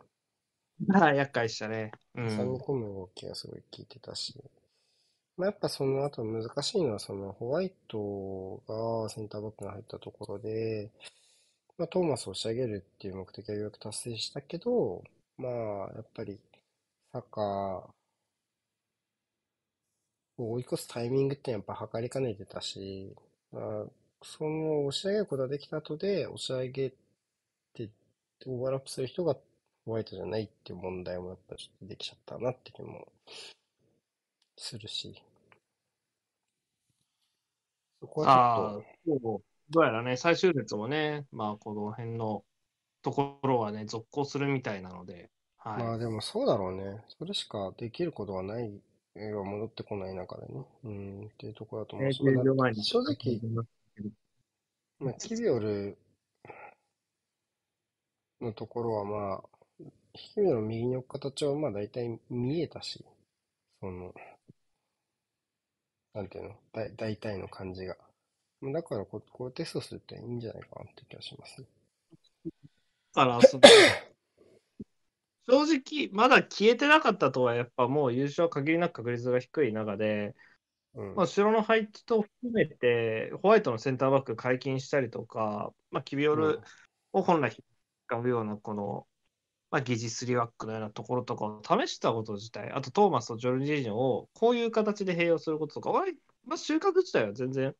[0.85, 1.91] まあ、厄介でしたね。
[2.15, 2.61] う挟みん。
[2.61, 4.35] 込む動きがすごい効いてたし。
[5.35, 10.91] まあ、やっぱその後難しいのは、そのホワイトがセンターバックに入ったところで、
[11.77, 15.03] まあ、トーマスを仕上げるっていう目的はようやく達成したけど、
[15.37, 15.51] まあ、
[15.95, 16.39] やっぱり、
[17.11, 17.43] サッカー
[20.37, 23.15] を追い越すタイミングってやっぱ測りかねてたし、
[23.51, 23.85] まあ、
[24.23, 26.89] その押し上げることができた後で、押し上げ
[27.73, 27.89] て、
[28.45, 29.35] オーバーラップする人が
[29.85, 33.07] ホワイトじゃないっていう問題もやっぱちょっとできちゃったなって気も
[34.57, 35.21] するし。
[37.99, 42.43] そこはちょっそうどうやらね、最終列もね、まあ、この辺の
[43.01, 45.29] ところはね、続行するみたいなので、
[45.63, 45.83] と、はい。
[45.83, 47.03] まあでもそうだろうね。
[47.17, 48.71] それしかできることはない、
[49.15, 50.65] えー戻ってこない中でね。
[50.85, 53.39] うん、っていうところだと思うし、まあ10秒前に正直、
[54.99, 55.97] まあ、キビオル
[58.41, 59.43] のところはまあ、
[60.13, 63.05] キビオルの右に置く形はまあ大体見えたし、
[63.79, 64.13] その、
[66.13, 67.95] なんていうのだ大体の感じが。
[68.61, 71.61] だからこ、こうテストするっていいんじゃないかなって気がします。
[71.61, 71.65] だ
[73.13, 73.59] から、そ、
[75.47, 80.35] 正直、まだ消えてなかったとは、やっぱもう優勝は限りなく確率が低い中で、
[81.15, 86.61] まあ、後ろの配置と含めて、ホワイトのセンターバック解禁したりとか、まあ、キビオル
[87.13, 87.57] を本来
[88.07, 89.07] 使うような、この、
[89.69, 96.13] まあ、疑似3バックのようなところとかを試したこと自体、あとトーマスとジョルジーニョをこういう形で併用することとか、俺
[96.45, 97.75] まあ、収穫自体は全然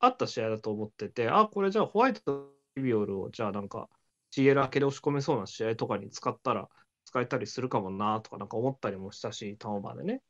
[0.00, 3.88] あった試合だと思ってて、あ、これじゃあホワイトとキビオルを、じゃあなんか、
[4.34, 6.68] CL 明けで押し込めそうな試合とかに使ったら、
[7.04, 10.22] 使えたりするかもなとかなんか思ったりもしたし、ターンオーバーでね。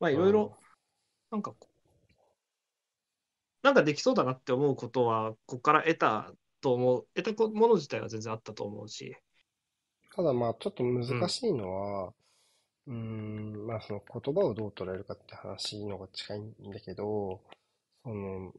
[0.00, 0.56] まあいろいろ、
[1.30, 1.71] なんかこう、
[3.62, 9.16] なんかできそうだなって思うことは、ここから得たと思う、得たもの自体は全然あったと思うし。
[10.14, 12.14] ただまあちょっと難しいのは、
[12.86, 17.40] うーん、まあその言葉をどう捉えるかって話のが近いんだけど、
[18.02, 18.52] その、うん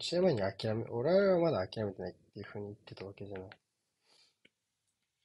[0.00, 3.48] 試合前に諦め、俺はまだ諦めてないっていうふうに言ってたわけじゃない。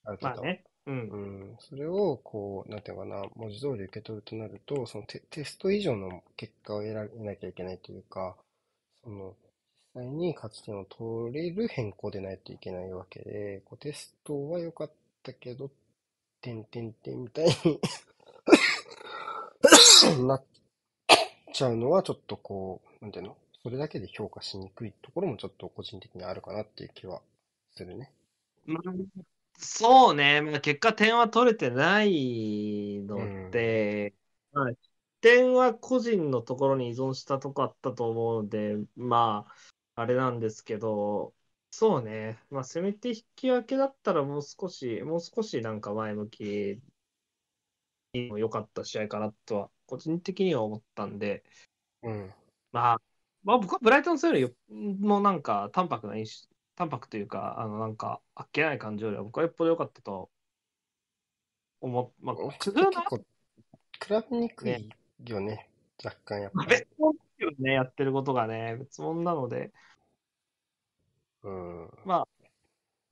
[0.05, 0.41] ある程度。
[0.41, 0.63] まあね。
[0.87, 1.09] うん。
[1.09, 1.17] う
[1.53, 8.35] ん、それを、こう、なんていうのかな、文字通り受け取るとなると、そのテ、テスト以上の結果を得られなきゃいけないというか、
[9.03, 9.35] その、
[9.95, 14.91] 実際に勝ち点を取れる変更でないといけないわけで、こうテストは良かっ
[15.23, 15.71] たけど、
[16.41, 17.79] てんてんてんみたいに
[20.27, 20.43] なっ
[21.53, 23.37] ちゃうのは、ちょっとこう、なんていうの？
[23.63, 27.21] それだけで評価しにくいところもちょっと個人的にあるかなっていう気は
[27.75, 28.11] するね。
[28.65, 28.93] まあ
[29.57, 34.13] そうね、まあ、結果点は取れてないので、
[34.51, 34.71] まあ、
[35.23, 39.45] 点は個人のところに依存したとこあったと思うので、ま
[39.95, 41.33] あ、あれなんですけど、
[41.71, 46.81] そうね、まあ、せめて引き分けだったらもう少し、もう少しなんか前向き
[48.13, 51.45] にも良かった試合かなとは、個人的には思ったんで、
[52.01, 52.33] うん。
[52.73, 53.01] まあ、
[53.45, 54.53] まあ、僕はブライトン戦より
[54.99, 60.29] もなんか淡白な印象、淡白というか、あのなんかあっけない感じよりは僕はよっぽど良かったと
[61.79, 62.25] 思う。
[62.25, 62.35] まあ、
[64.05, 64.89] 比べにくい
[65.25, 65.69] よね。
[66.03, 66.69] 若干やっぱり。
[66.69, 69.71] 別物ですよね、やってることがね、別物なので、
[71.43, 71.89] うん。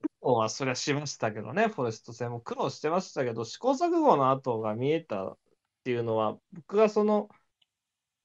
[0.01, 5.37] 苦労はそりゃしましたけどね、フォレスト戦も苦労してましたけど、試行錯誤の後が見えたっ
[5.83, 7.29] ていうのは、僕がその、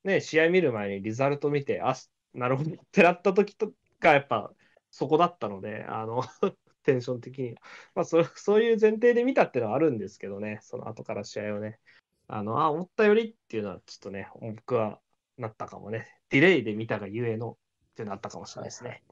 [0.05, 1.95] ね、試合見る前にリザルト見て、あ、
[2.35, 4.53] なるほどってなった時とか、やっぱ
[4.91, 6.23] そこだったので、あの、
[6.85, 7.55] テンション的に。
[7.95, 11.81] まあそ、そういう前提で見たっていうのはあるんですけどね、その後から試合をね。
[12.29, 15.01] あの、あ、思ったよりっていうのはちょっとね、僕は
[15.39, 16.07] なったかもね。
[16.31, 19.03] ディレイで見たがゆえのっていうのあったかもしれないですね。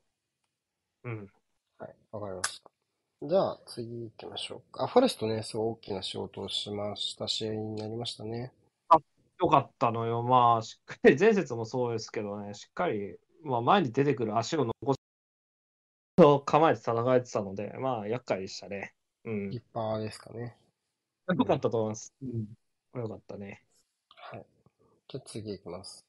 [1.04, 1.26] うん。
[1.78, 2.70] はい、わかりました。
[3.26, 4.84] じゃあ、次行きましょうか。
[4.84, 8.52] あ、フォレストね、すごい大きな仕事をしました試合になりましたね。
[9.40, 10.22] よかったのよ。
[10.22, 15.00] まあ、しっかり、前節もそうですけどね、しっかり、まあ、前に出てくる足を残す
[16.46, 18.94] 構えて戦えてたので、まあ、厄介でしたね。
[19.24, 19.50] うん。
[19.50, 20.56] リッパーですかね。
[21.28, 22.14] よかったと思います。
[22.22, 22.46] うん。
[22.94, 23.62] よかったね。
[24.16, 24.46] はい。
[25.08, 26.06] じゃあ次行きます。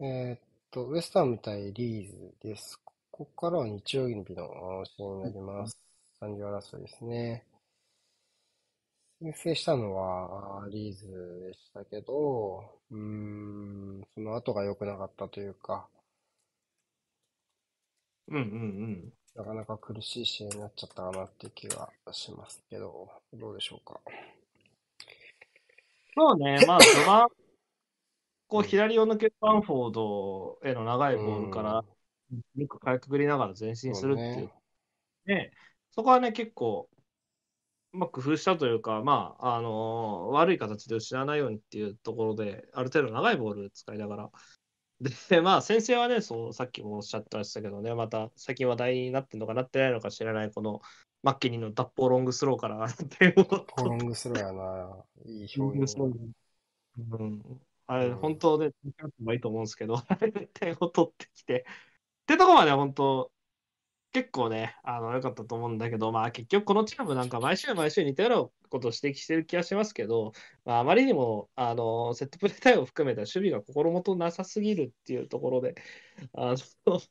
[0.00, 0.40] えーっ
[0.72, 2.76] と、ウエスタン対リーズです。
[2.84, 5.78] ここからは日曜日の試合になります。
[6.20, 7.46] 残留争いですね。
[9.18, 11.06] 先制したのはリーズ
[11.46, 15.88] でしたけど、うーん、その後が良くなかったというか、
[18.28, 18.46] うんうんう
[19.08, 19.12] ん。
[19.34, 24.00] なかなか苦しい試合になっちゃったかなっていう気がしますけど、どうでしょうか。
[26.20, 27.28] そうね、まあ、序盤、
[28.46, 31.82] こう、左を抜けるバンフォードへの長いボールから、
[32.56, 34.34] よくかいくぐりながら前進するっていう。
[34.34, 35.50] そうね、
[35.92, 36.90] そこはね、結構、
[37.94, 44.30] うまく工夫したというか、まあ、あのー悪い形で失わないようにっていうところで、ある程度長いボール使いながら。
[45.30, 50.82] で、まあ、先生はね、そう、さっきもおっしゃってましたけどね、また最近話題になってるのかなってないのか知らない、この
[51.22, 55.04] マッケニーの脱法ロングスローから 点をロングスローやな。
[55.26, 55.96] いい表現。
[55.98, 58.16] うん、あれ、うん。
[58.16, 58.70] 本当で、や
[59.06, 59.98] ってもいいと思うんですけど、
[60.54, 61.64] 点を取ってきて、
[62.22, 63.32] ってとこまで本当、
[64.12, 68.32] 結構ね、あの、良かったと思うんだけど、まあ結局このチームなんか毎週毎週似たよう
[68.64, 70.32] なことを指摘してる気がしますけど、
[70.64, 75.74] まあ、あまりにも、あの、セットプレー対応を含めた守備が心もとなさすぎるっていうところで、
[76.34, 76.56] あの、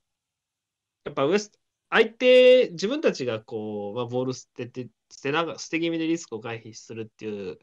[1.06, 1.60] やっぱウエスト、
[1.90, 7.58] 相手、自分たちがこう、まあ、ボール捨てて、捨てなが、捨て気味でリスクを回避するっていう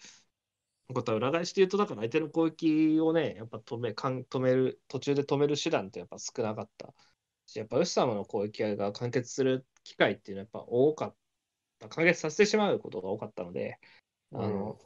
[0.93, 6.93] ことは裏返しで言うと、だから相手の攻撃をね、やっぱ止め、かん止める、途中で止める手段ってやっぱ少なかった。
[7.47, 11.16] し、やっぱウエスタムの攻撃が完結する機会っていうのはやっぱ多かっ
[11.81, 13.79] た、完結させてしまうことが多かったので、
[14.33, 14.79] あの、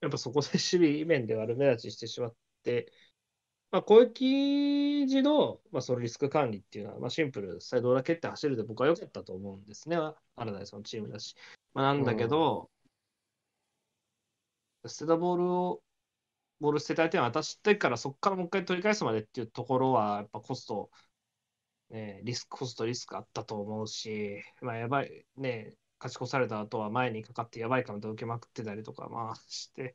[0.00, 2.92] やっぱそこで守備面で悪目立ちしてしまって
[3.74, 9.96] まあ、攻撃時の、まあ、そのリスク管理っていうのは、まあ、シンプル、サイド裏蹴って走るで僕は良かったと思うんですね。
[9.96, 11.34] アラダイスのチームだし。
[11.74, 12.70] まあ、なんだけど、
[14.86, 15.82] 捨てたボールを、
[16.60, 20.92] ボール捨てた相手に渡してから、そこからもう一回取り返すまでっていうところは、やっぱコスト、
[21.90, 29.94] ね、リスク、コスト、リスクあったと思うし、まあ、やばい、ね、勝ち越された後は前にかかってやばいカウント受けまくってたりとか、まあ、して、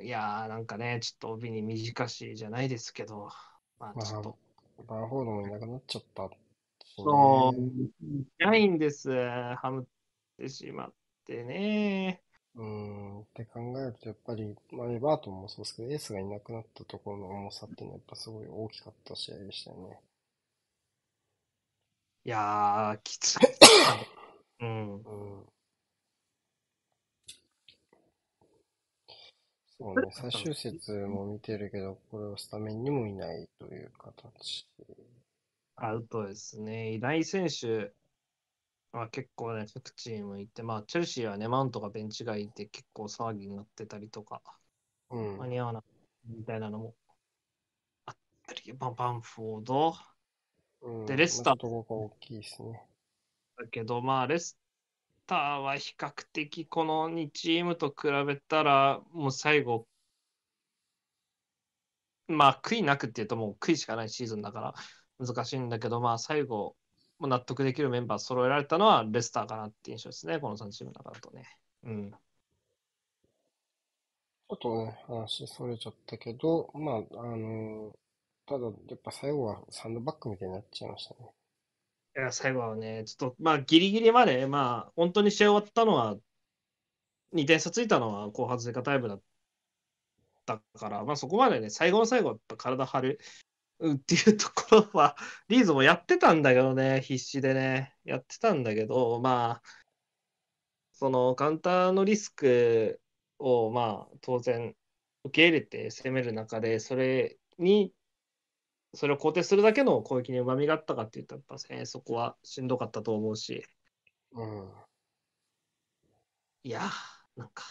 [0.00, 3.28] いやー、なんかね、ちょっと帯に短しじゃないですけど、
[3.78, 4.38] まあ、ちょっと。
[4.88, 6.28] バーフォードもいなくなっちゃった。
[6.96, 9.10] そう、いないんです、
[9.56, 9.86] ハムっ
[10.36, 10.92] てしまっ
[11.26, 12.22] てね。
[12.56, 20.00] うん、って考えると、やっぱり、まあ、エバートンもそうですけど、エースがいなくなったところの重さっていうのは、やっぱすごい大きかった試合でしたよね。
[22.24, 23.38] いやー、きつい。
[24.60, 24.94] うん。
[25.02, 25.53] うん。
[29.84, 34.66] そうね、最終節も見てるけど、これはスタメンにもいないという形。
[35.76, 36.94] アウトですね。
[36.94, 37.92] いない選手
[38.92, 44.40] は結構ね、各チームいて、まあ、チェルシーはね、マウントがベンチがいて、結構騒ぎになってたりとか、
[45.10, 45.36] うん。
[45.36, 45.82] 間に合わない
[46.30, 46.94] みたいなのも
[48.06, 48.16] あっ
[48.46, 49.94] たり、まあ、バンフォード
[50.80, 52.82] うんでレスターまあちょっとここが大きいですね。
[53.58, 54.56] だけど、まあ、レス
[55.26, 59.86] ターは比較的この2チームと比べたら、もう最後、
[62.28, 64.74] まあ、悔いなくっていうと、もう悔いしかないシーズンだから
[65.18, 66.76] 難しいんだけど、まあ、最後、
[67.18, 71.44] もう納得できるメンバー揃えられたのはレスターかなって印象ですね、この3チームの中だとね。
[71.84, 72.10] うん。
[72.10, 77.94] ちょっとね、話それちゃったけど、まあ、あの
[78.46, 81.30] ただ、やっぱ最後はサンドバックみたいになっちゃいましたね。
[82.16, 86.16] いや、最後はね、ちょっと、まあ、ギリギリまで、まあ、本当に試合終わったのは、
[87.32, 89.22] 2点差ついたのは後半追加タイムだっ
[90.46, 93.20] たから、まあ、そこまでね、最後の最後、やっぱ体張る
[93.94, 95.16] っていうところは、
[95.48, 99.62] リーズもやってたんだけどね、必死でね、やってたんだけど、まあ、
[100.92, 103.00] そのカウンターのリスク
[103.38, 104.76] を、まあ、当然、
[105.24, 107.92] 受け入れて攻める中で、それに、
[108.94, 113.64] それを肯定するだけの攻撃にうまみがあったかって言ったら、やっぱね、そこはしんどかったと思うし、
[114.32, 114.70] うん。
[116.64, 117.64] いやー、なんか、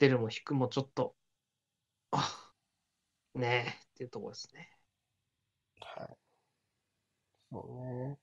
[0.00, 1.14] 出るも引くもちょっと、
[2.12, 2.52] あ、
[3.34, 4.70] ねえっていうところですね。
[5.80, 6.18] はい。
[7.50, 8.18] そうね。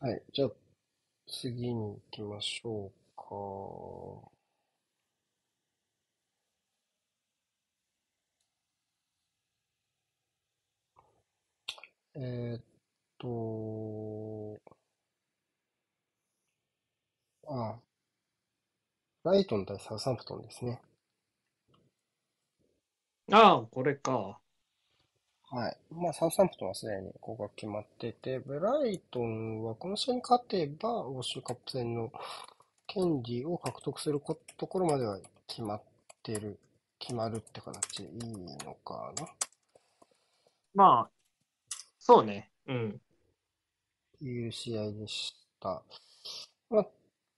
[0.00, 0.22] はい。
[0.34, 0.50] じゃあ、
[1.28, 4.32] 次に行きましょうか。
[12.14, 12.62] えーっ
[13.18, 14.60] と、
[17.46, 17.78] あ、
[19.24, 20.80] ブライトン対サウサンプトンですね。
[23.32, 24.38] ああ、これか。
[25.50, 25.76] はい。
[25.90, 32.10] まあ、サウサンプトンはすでにここが決まってて、ブライトンはこの試合に勝てば、欧州カップ戦の
[32.88, 35.82] 権利を獲得することころまでは決まっ
[36.22, 36.58] てる、
[36.98, 38.34] 決まるって形でいい
[38.64, 39.26] のかな
[40.74, 41.10] まあ、
[42.04, 42.50] そうね。
[42.66, 43.00] うん。
[44.20, 45.84] いう試合でした。
[46.68, 46.86] まあ、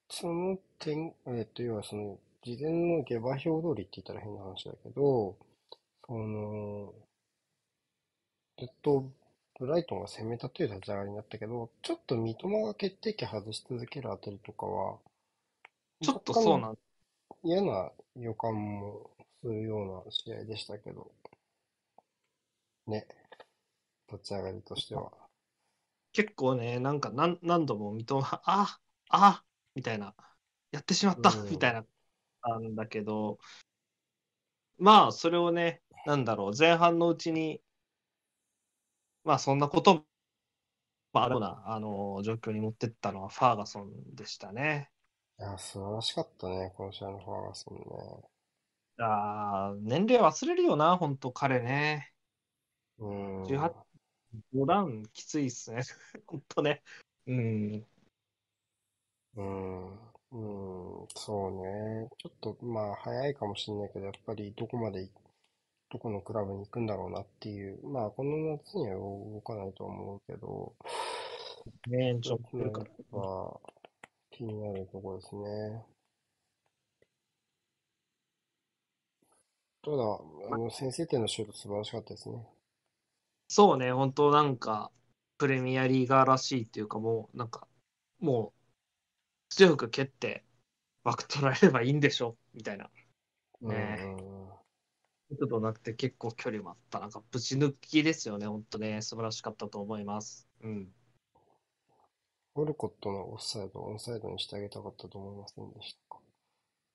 [0.09, 5.37] その点、えっと、要はその、事前の下馬評通りって言ったら変な話だけど、
[6.07, 6.95] その、
[8.59, 9.11] ずっと
[9.61, 14.97] ブライトンが攻めたという立ち上がりになったけど、ちょっと三笘が決定機外し続けるあたりとかは、
[16.01, 16.79] ちょっとそうなん
[17.43, 19.11] 嫌な予感も
[19.43, 21.13] するような試合でしたけど、
[22.87, 23.07] ね、
[24.15, 25.13] 立ち上がりとしては。
[26.13, 29.45] 結構ね、なんか何何度も三笘、 あ、あ、
[29.75, 30.15] みたいな、
[30.71, 31.85] やってしまった、うんみたいな、
[32.43, 33.39] なんだけど、
[34.79, 37.61] まあ、それをね、なんだろう、前半のうちに、
[39.25, 44.91] まあ、そんなこともあるような、あの、状況に持ってったのはファーガソンでしたね。
[45.39, 47.83] いや、素晴らしかったね、この試合のファーガソンね。
[48.99, 52.13] あー年齢忘れるよな、本当彼ね。
[52.99, 53.45] うん。
[53.45, 53.75] 18、
[54.53, 55.83] 5段きついっすね。
[56.27, 56.83] 本当ね。
[57.27, 57.87] うん。
[59.37, 59.93] うん、
[60.33, 62.09] うん、そうね。
[62.19, 65.11] ちょっと、まあ、早いかもしれないけど、やっぱりどこまでい、
[65.91, 67.87] どこのクラブに行くんだろうなっていう。
[67.87, 70.75] まあ、この夏には動かないと思うけど、
[71.89, 73.61] ね延長ちょっと
[74.31, 75.85] 気になるところですね。
[79.83, 79.97] ただ、
[80.51, 82.54] あの、先制点のシュート素晴らしかったですね。
[83.57, 84.91] そうね、本当なんか、
[85.39, 87.69] プレミアリーガーらしいっていうか、もう、なんか、
[88.19, 90.45] もう、強く蹴って、
[91.05, 92.91] 枠取られればいいんでしょみたいな。
[93.61, 94.55] ねうんうんうん
[95.31, 96.99] 角度なくて結構距離もあった。
[96.99, 99.01] なんかぶち抜きですよね、本当ね。
[99.03, 100.49] 素晴らしかったと思います。
[100.61, 100.93] うん。
[102.57, 106.21] ウォルコットのオフサイドをオンサイドにしてあげたかったと思いませんでしたか？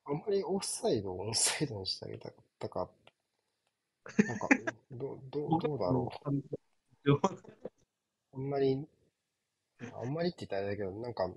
[0.08, 2.90] あんまりオフサイドをオンサイドにしてあげたかったか、
[4.28, 4.50] なんか、
[4.92, 6.12] どど どうだろ
[7.06, 7.12] う。
[7.12, 7.20] う。
[8.34, 8.88] あんまり、
[9.94, 11.28] あんまりって言ったらあれだけど、なんか、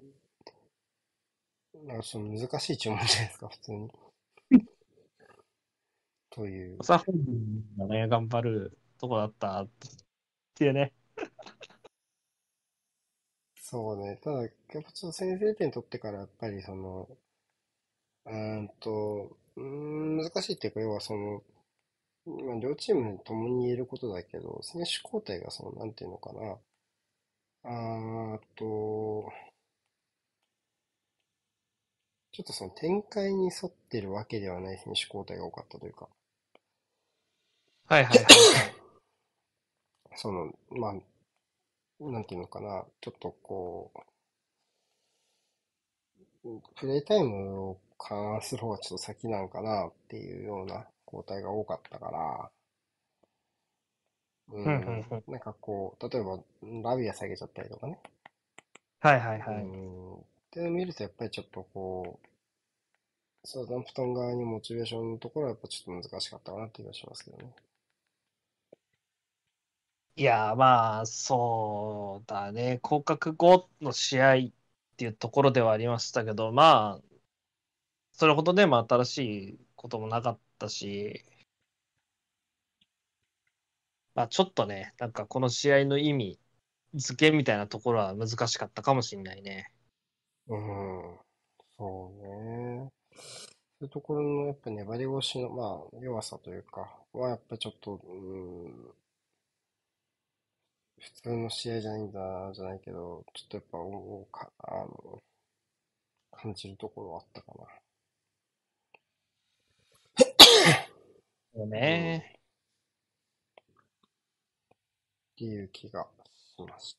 [1.75, 3.91] なんかちょっと難しい注文じゃないですか、普通に。
[6.31, 6.83] という。
[6.83, 9.69] さ本人がね、頑張るとこだったっ
[10.55, 10.93] ていうね。
[13.57, 14.19] そうね。
[14.23, 14.51] ただ、やっ
[14.83, 17.09] ぱちょっと先制点取ってから、やっぱりその、
[18.27, 21.43] うーんと、うーん、難しいっていうか、要はその、
[22.27, 26.59] まあ、両チームともに言えることだけど、選手交代がその、なんていうのかな。
[27.65, 29.33] あーっと、
[32.33, 36.09] ちょっとその展開に沿ってるわけではない選手交代が多かったというか、
[37.87, 38.27] はいはいはい。
[40.17, 40.95] その、まあ、
[42.05, 43.91] なんていうのかな、ちょっとこ
[46.45, 52.51] う、プレイタイムを勘案する方がちょっと先なんかなっていうような交代が多かったから、
[54.53, 56.39] ううんうんうんなんかこう、例えば、
[56.91, 57.99] ラビア下げちゃったりとかね。
[59.01, 59.69] はいはいはい。
[60.57, 60.75] うん。
[60.75, 62.19] 見ると、やっぱりちょっとこ
[63.45, 67.55] う、サウザンプトン側にモチベーションのところはやっぱちょっと難しかったかなっていう気がしますけどね。
[70.15, 72.79] いや、まあ、そうだね。
[72.83, 74.53] 降格後の試合っ
[74.97, 77.23] ていうところではありましたけど、まあ、
[78.13, 79.19] それほどね、まあ、新し
[79.55, 81.25] いこともなかったし、
[84.15, 86.39] まあ、ちょっとね、なんかこの試合の意味
[86.95, 89.73] 付けみたいなところは難しかったかもしれないね。
[90.49, 91.19] うん、
[91.77, 92.91] そうね。
[93.81, 98.17] そういうところのやっぱ粘り腰の、まあ、弱さというか、はやっぱちょっと、う
[98.69, 98.95] ん、
[101.01, 105.19] 普通の試合じゃないんだ、じゃないけど、ちょっとやっぱ、おか、あの、
[106.31, 107.82] 感じるところはあったかな。
[111.55, 112.33] そうね。
[115.35, 116.07] っていう気が
[116.57, 116.97] しまし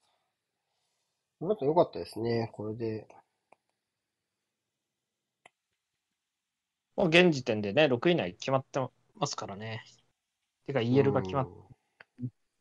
[1.40, 1.46] た。
[1.46, 2.50] なんか良かったですね。
[2.54, 3.08] これで、
[6.96, 8.80] もう現時点でね、6位以内決まって
[9.16, 9.84] ますからね。
[10.68, 11.50] てか、EL が決まっ、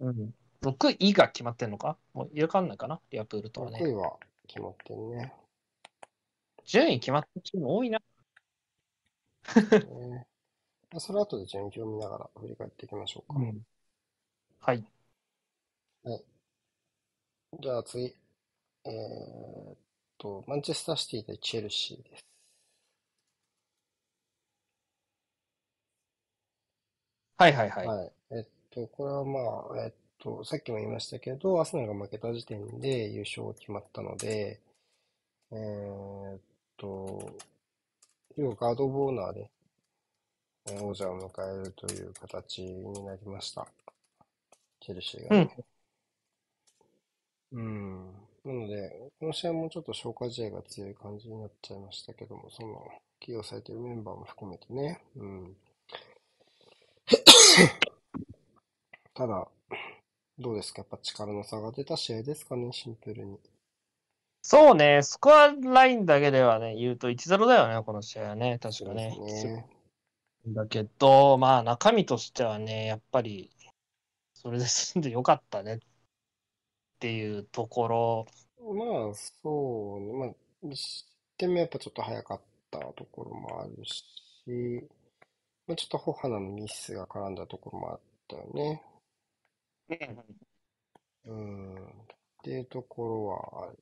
[0.01, 1.99] うん、6位が決まってんのか？
[2.15, 3.01] もう入れ替わんないかな？
[3.11, 3.91] リアプールとは6ね。
[3.91, 5.33] 位は決まってるね。
[6.65, 8.01] 順位決まったチーム多いな。
[9.85, 10.27] ね
[10.93, 13.43] まあそれ後で順位表を見ながら振り返っていきましょうか。
[14.61, 16.25] はい。
[17.63, 18.15] じゃあ次。
[18.85, 19.77] えーっ
[20.19, 22.27] と、マンチェスターシティ対チェルシーです。
[27.37, 27.87] はいはいはい。
[27.87, 28.13] はい。
[28.31, 34.61] えっと、これはまあ、えっと、さっきも言いましたけど、アスナルが負けた時点で優勝が決まったので、
[35.53, 36.41] えーっ
[36.79, 37.37] と、
[38.37, 39.49] 要はガード・オブ・オーナーで、えー
[40.71, 43.67] 王者を迎えるという形になりました。
[44.81, 45.57] チェルシーがね。
[47.53, 48.13] うん。
[48.45, 52.83] なので、この試合もちょっと消化試合が強い感じになっちゃいましたけども、その、
[53.21, 55.03] 起用されているメンバーも含めてね。
[55.17, 55.57] うん。
[59.15, 59.49] ただ、
[60.39, 60.81] どうですか？
[60.81, 63.39] やっぱ力の差が出た試合ですかね、シンプルに。
[64.43, 69.13] そうね、スコアラインだけではね、言うと1-0だよね、この試合はね、確かね。
[69.17, 69.67] そうですね。
[70.47, 73.51] だけど、まあ中身としてはね、やっぱり、
[74.35, 75.79] それで済んでよかったねっ
[76.99, 78.27] ていうところ。
[78.59, 80.13] まあ、そうね。
[80.13, 80.29] まあ、
[80.69, 81.05] 1
[81.37, 82.41] 点目やっぱちょっと早かっ
[82.71, 84.89] たところもあるし、
[85.67, 88.83] まあ、ちょっとホハナのミスが絡んだところもあったよね。
[91.25, 91.75] うん。
[91.75, 91.79] っ
[92.43, 93.25] ていうところ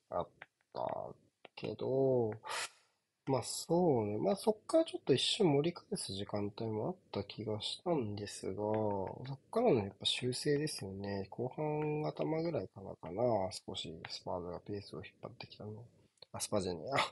[0.09, 0.27] はあっ
[0.73, 1.15] た
[1.55, 2.31] けど、
[3.31, 4.17] まあそうね。
[4.17, 11.27] まあそっからちょっと一瞬盛り返す時間帯もあった気がしたんですが、そっからのやっぱ修正ですよね。
[11.29, 13.23] 後半頭ぐらいからかな。
[13.65, 15.71] 少しスパーズがペースを引っ張ってきたの。
[16.33, 16.95] あ、スパーじゃねえや。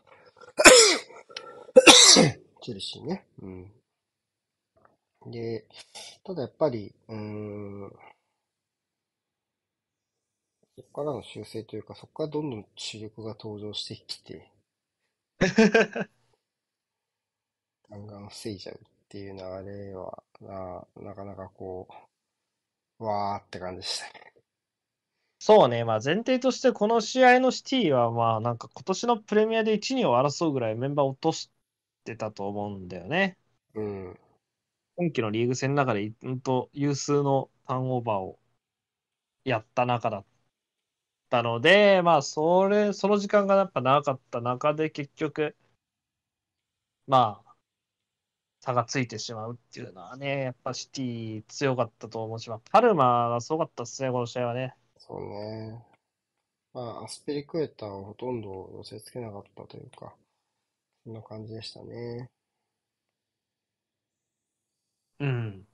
[2.62, 3.26] チェルシーね。
[3.42, 3.72] うん。
[5.28, 5.66] で、
[6.24, 7.92] ただやっぱり、うん、
[10.76, 14.52] そこからの修正というか、そこからどんどん主力が登場してきて、
[17.90, 21.88] ガンガン防いじゃうっていう流れは、な、なかなかこ
[23.00, 24.34] う、わーって感じでしたね。
[25.40, 31.50] そうね、まあ前提としてこの試合のシティは、まあなんか今年のプレミアで1、2を争うぐらいメンバー落とし
[32.04, 33.38] てたと思うんだよね。
[33.74, 34.20] うん。
[34.98, 38.38] 今季のリーグ戦の中で、うんと、有数のターンオーバーを
[39.44, 40.26] やった中だっ
[41.30, 45.56] たので、まあ、それ、その時間がやっぱ長かった中で、結局、
[47.08, 47.56] まあ、
[48.62, 54.76] 差がついてしまうっていうのはね、やっぱシティ強かったと思うし、まあ、パルマがすごかったですね、この試合はね。
[54.98, 55.84] そうね。
[56.74, 60.16] まあ、アスピリクエタをほとんど寄せ付けなかったというか、
[61.06, 62.30] そんな感じでしたね。
[65.20, 65.68] うん。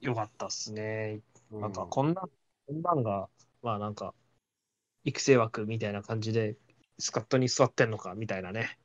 [0.00, 1.22] よかったっすね。
[1.50, 3.30] うんなんか、こんな、こんなんが、
[3.62, 4.14] まあなんか、
[5.06, 6.56] 育成枠みたいな感じで、
[6.98, 8.78] スカットに座ってんのか、みたいなね。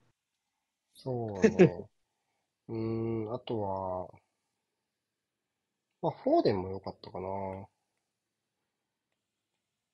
[0.93, 1.85] そうね。
[2.69, 4.09] うーん、あとは、
[6.03, 7.27] まあ、フォーデンも良かったかな。
[7.27, 7.69] こ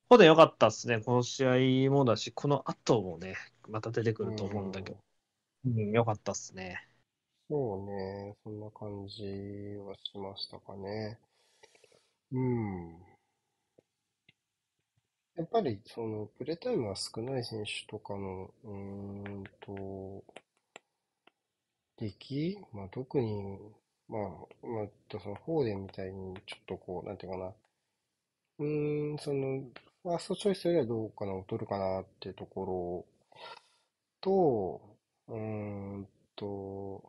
[0.09, 0.99] こでよかったっすね。
[1.01, 3.35] この試合もだし、この後もね、
[3.69, 4.97] また出てくると思うんだけど。
[5.65, 6.87] うん、よかったっすね。
[7.49, 9.23] そうね、そんな感じ
[9.85, 11.19] はしましたかね。
[12.31, 13.16] うん。
[15.37, 20.21] やっぱり、その、プレタイムが少ない選手とかの、うーんと、
[21.97, 22.57] 出来？
[22.73, 23.59] まあ、特に、
[24.07, 24.21] まあ、
[24.65, 24.87] まあ、
[25.21, 27.53] その、フォーデンみたいに、ちょっとこう、なんていうかな。
[28.59, 29.63] うーん、その、
[30.03, 33.05] ファーストチョイスよりはどうかな、劣るかなっていうところ
[34.21, 34.79] と、
[35.27, 35.37] うー
[36.01, 37.01] んと、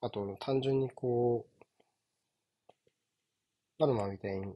[0.00, 1.64] あと、単純にこう、
[3.78, 4.54] パルマみたいに、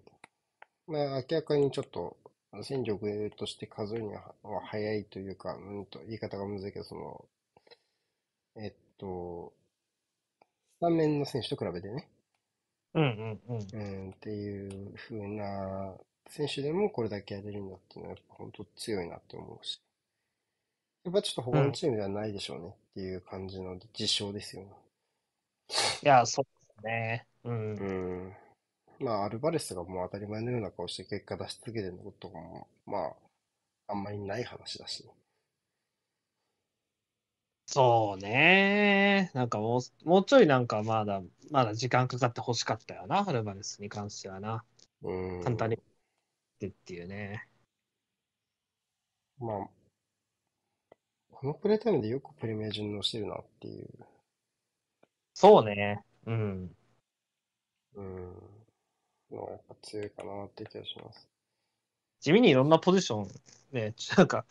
[0.90, 2.18] まあ、明らかにちょっと、
[2.62, 7.24] 戦力として数えるにはは早いというか、うんと、言い方がむずいけど、その、
[8.56, 9.52] えっと、
[10.78, 12.08] スタメンの選手と比べてね、
[12.94, 13.68] うんうんうん。
[13.72, 15.94] うん、っていう風な
[16.28, 19.80] 選手でもこれだけやれるんだっていうのは、やっぱ本当強いなって思うし。
[21.04, 24.68] やっぱちょっと他のチームではないでしょうねっていう感じの実証ですよね。
[26.02, 27.26] いや、そうですね。
[27.44, 27.74] うん。
[27.74, 27.84] う
[28.28, 28.36] ん。
[29.00, 33.16] まあ、アルバレスがもう当たり前のような顔して結果出し続けてるのとかも、まあ、
[33.88, 35.08] あんまりない話だし。
[37.66, 39.30] そうね。
[39.34, 44.64] なんかもう、もうちょいなんかまだ、まだ時間かかって欲しかったよな、アルバレスに関してはな。
[45.02, 45.44] うん。
[45.44, 45.76] 簡単に。
[45.76, 45.78] っ
[46.60, 47.48] てっていうね。
[49.40, 49.70] まあ、
[51.32, 53.88] このプレータイムでよくプレミア順応してるなっていう。
[55.34, 56.04] そうね。
[56.26, 56.76] うん。
[57.94, 58.59] うん。
[59.32, 61.28] のがやっぱ強いかなって気がします。
[62.20, 63.28] 地味にいろんなポジション、
[63.72, 64.44] ね、なんか、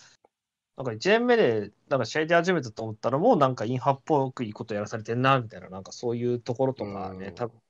[0.77, 7.61] なんか1年目で、なんか試合で始めたと思ったら、もうなんかインハっぽくいいことやらされてんな、みたいな、なんかそういうところとかね、うん多分、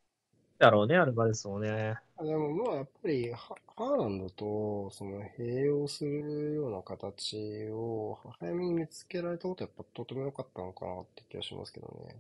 [0.59, 1.95] だろうね、アルバレスもね。
[2.17, 12.15] あでもまあやっぱりハ、ハーランドとその併用するような形を早めに見つけられたことはやっぱとても良かったのかなって気がしますけどね。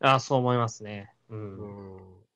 [0.00, 1.14] あそう思いますね。
[1.30, 1.36] う。
[1.36, 2.31] うんん。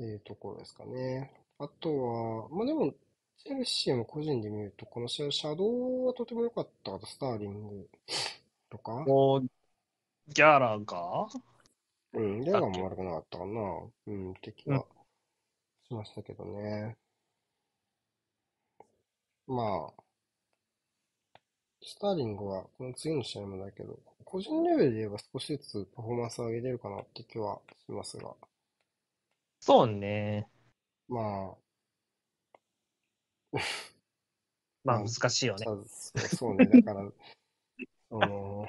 [0.00, 1.30] っていうところですかね。
[1.58, 2.94] あとは、まあでも、
[3.44, 5.64] チェルシーも個人で見ると、この試合、シャド
[6.04, 7.88] ウはとても良かったスターリング
[8.70, 9.42] とか、もう、
[10.28, 11.26] ギャラが
[12.14, 13.60] うん、レガも悪くなかったかな。
[14.06, 14.86] うん、って気は
[15.86, 16.96] しましたけどね。
[19.46, 20.02] まあ、
[21.82, 28.34] スターリングはこの次の試合もだけど、個人レベルで言えば少しずつパフォーマンスを上げれるかなって気はしますが、
[29.60, 30.48] そうね。
[31.08, 31.56] まあ、
[34.84, 35.58] まあうん難しいよね。
[35.58, 35.86] さそう
[36.28, 37.10] そうね、だから、
[38.10, 38.66] その、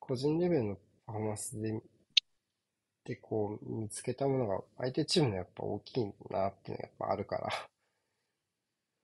[0.00, 1.80] 個人レベルのパフォーマンスで、
[3.04, 7.48] で、こう、見つけたものが、相手チームのやっぱ大きいなっていうのがやっぱあるから、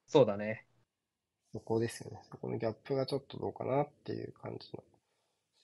[0.07, 0.67] そうだね。
[1.53, 2.21] そこですよね。
[2.31, 4.83] そこのギャップがちょっとどうかなっていう感じの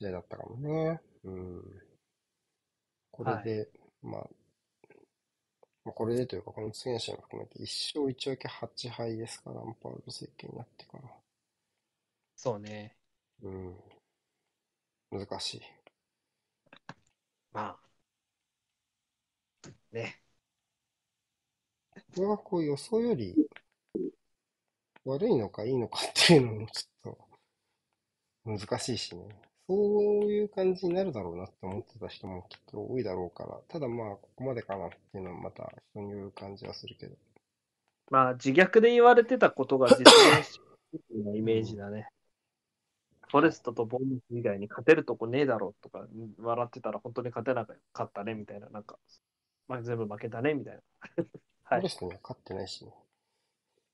[0.00, 1.00] 試合だったかもね。
[1.24, 1.82] うん。
[3.10, 3.68] これで、
[4.02, 4.30] まあ、
[5.86, 11.04] まあ、これでというか、この次の試合も含めて、1勝1分け8敗ですから、アンパウロ設計になってから。
[12.36, 12.96] そうね。
[13.42, 13.74] うん。
[15.10, 15.62] 難しい。
[17.52, 17.94] まあ。
[19.92, 20.20] ね。
[22.14, 23.34] これがこう予想より
[25.06, 27.28] 悪いのかいいのかっていうのもちょっと
[28.66, 29.28] 難しいしね。
[29.66, 33.58] そういう感じになるだろうなって思ってた人もきっと多いだろうから。
[33.68, 37.16] ただまあ、ここまでかなっていうのはまた人による感じはするけど。
[38.10, 40.60] まあ自虐で言われてたことが実現して
[41.14, 42.08] るなイメージだね。
[43.30, 46.06] フォレストとボームス以外に勝てるとこねえだろうとか、
[46.38, 48.96] 笑ってたら本当に勝てなかったねみたいな、なんか、
[49.66, 50.80] まあ、全部負けたねみたいな。
[51.64, 51.88] はいフォレ。
[51.88, 52.92] ストには勝ってないしね。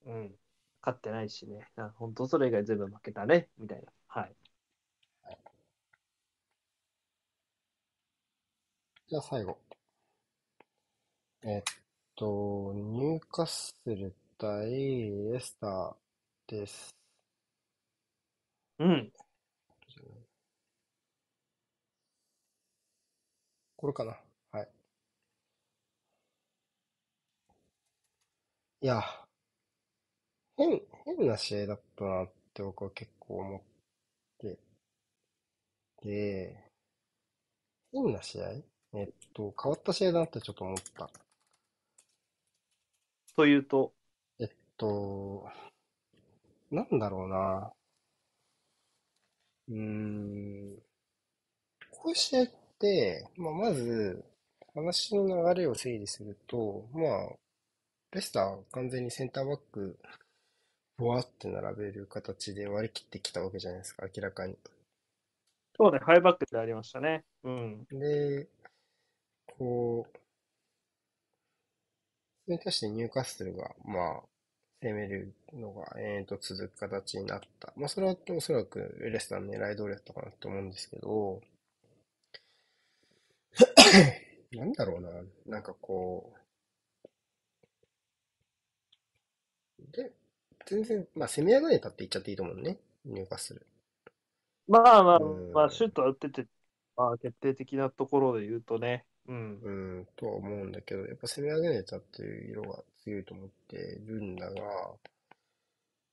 [0.06, 0.34] うん。
[0.82, 1.68] 勝ってないしね。
[1.76, 3.92] あ本当それ以外全部負けたねみたいな。
[4.08, 4.34] はい。
[9.10, 9.58] じゃあ最後。
[11.42, 11.62] えっ
[12.16, 14.70] と、ニューカッスル対
[15.32, 15.94] レスター
[16.48, 16.96] です。
[18.78, 19.12] うん。
[23.76, 24.16] これかな。
[24.52, 24.68] はい。
[28.82, 29.02] いや、
[30.56, 33.60] 変、変な試合だったなって僕は結構思っ
[34.38, 34.58] て。
[36.02, 36.70] で、
[37.92, 38.48] 変な試合？
[38.94, 41.10] えっと、変わった試合だなってちょっと思った。
[43.34, 43.92] というと、
[44.38, 45.50] えっと、
[46.70, 47.72] なんだろうな。
[49.68, 50.82] うーん、
[51.92, 52.46] こういう試合っ
[52.80, 54.24] て、まあ、まず、
[54.74, 57.36] 話の流れを整理すると、まあ、
[58.12, 59.98] レスター完全にセンターバック、
[60.98, 64.56] ボワって並べる形で割り切ってきたわけじゃないですか、明らかに。
[65.76, 67.24] そうね、ハイバックでありましたね。
[67.42, 67.84] うん。
[67.90, 68.48] で、
[69.60, 70.18] こう、
[72.46, 74.22] それに対してニューカッスルが、まあ、
[74.80, 77.70] 攻めるのが延々と続く形になった。
[77.76, 81.42] まあ、それはおそらくレスターの狙い通りだったかなと思うんですけど、
[84.52, 85.10] なんだろうな、
[85.44, 86.32] なんかこ
[89.78, 90.10] う、で、
[90.66, 93.66] 全然、まあ、攻め上がれたって言っちゃっていいと思うね、ニューカッスル。
[94.68, 96.46] まあまあうんまあ、シュートは打ってて、
[96.96, 99.04] まあ、決定的なところで言うとね。
[99.28, 99.60] うん。
[99.62, 104.60] うん、とは思うんだけど、やっぱ攻め上げれたっていう色が強いと思ってるんだが、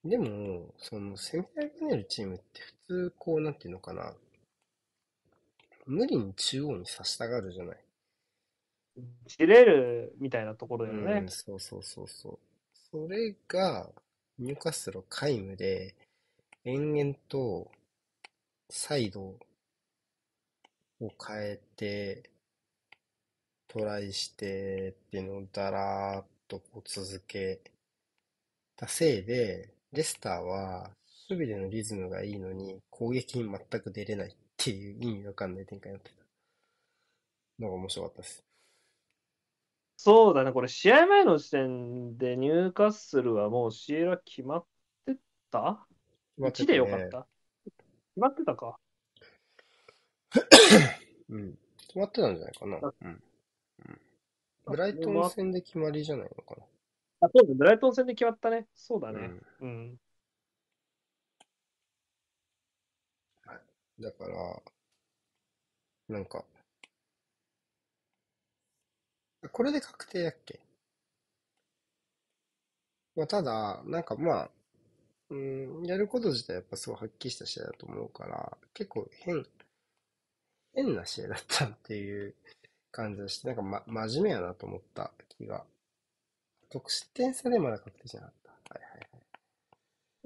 [0.06, 4.14] でも、その攻め上げれるチームって普通、こう、なんていうのかな、
[5.86, 7.78] 無理に中央に差したがるじゃない。
[9.28, 11.30] 切れるみたいなところだよねうん、。
[11.30, 12.40] そうそうそうそう。
[12.92, 13.90] それが、
[14.40, 15.96] ニューカッスル皆無で、
[16.64, 17.72] 延々と、
[18.70, 19.38] サイドを
[21.00, 21.10] 変
[21.42, 22.30] えて、
[23.68, 27.60] トライしてっていうのをだらーっとこう続け
[28.76, 30.92] たせいで、レスターは
[31.30, 38.44] 守備でのリズムがいいのに攻撃に全く出れないっていう意味わかんない展開になってたのが面白かったです。
[39.98, 44.66] そうだね、これ試合前の時点でニューカッスルはもう試合は決まっ
[45.06, 45.16] て
[45.52, 45.86] た？
[46.36, 47.28] 決まって ?1 たねでよかった？
[47.66, 48.78] 決まってたか。
[51.30, 51.58] うん。
[51.88, 52.94] 決まってたんじゃないかな。
[53.02, 53.24] うん。
[54.68, 56.56] うんブライトン戦で決まりじゃないのか
[57.22, 58.68] あ、そうだ、ブライトン戦で決まったね。
[58.76, 59.20] そうだな。
[59.20, 59.34] ね。
[59.62, 59.70] うん。
[59.70, 60.00] うん。
[64.00, 64.62] だから、
[66.10, 66.44] なんか、
[69.52, 70.60] これで確定やっけ？
[73.16, 74.52] まあ、ただ、なんかまあ、
[75.30, 79.46] うん、やること自体やっぱすごいはっきりした試合だと思うから、結構変、
[80.74, 82.36] 変な試合だったっていう
[82.98, 85.66] 感じがして、なんかま、真面目やなと思った気が。
[86.70, 88.52] 得失点差でまだ確定じゃなかった。
[88.74, 89.22] はいはいはい。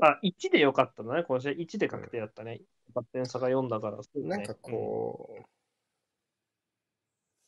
[0.01, 1.23] あ、1でよかったんだね。
[1.23, 2.61] この試合1で確定だったね。
[2.93, 4.01] 勝点差が4だから。
[4.03, 5.43] そうだねなんかこう、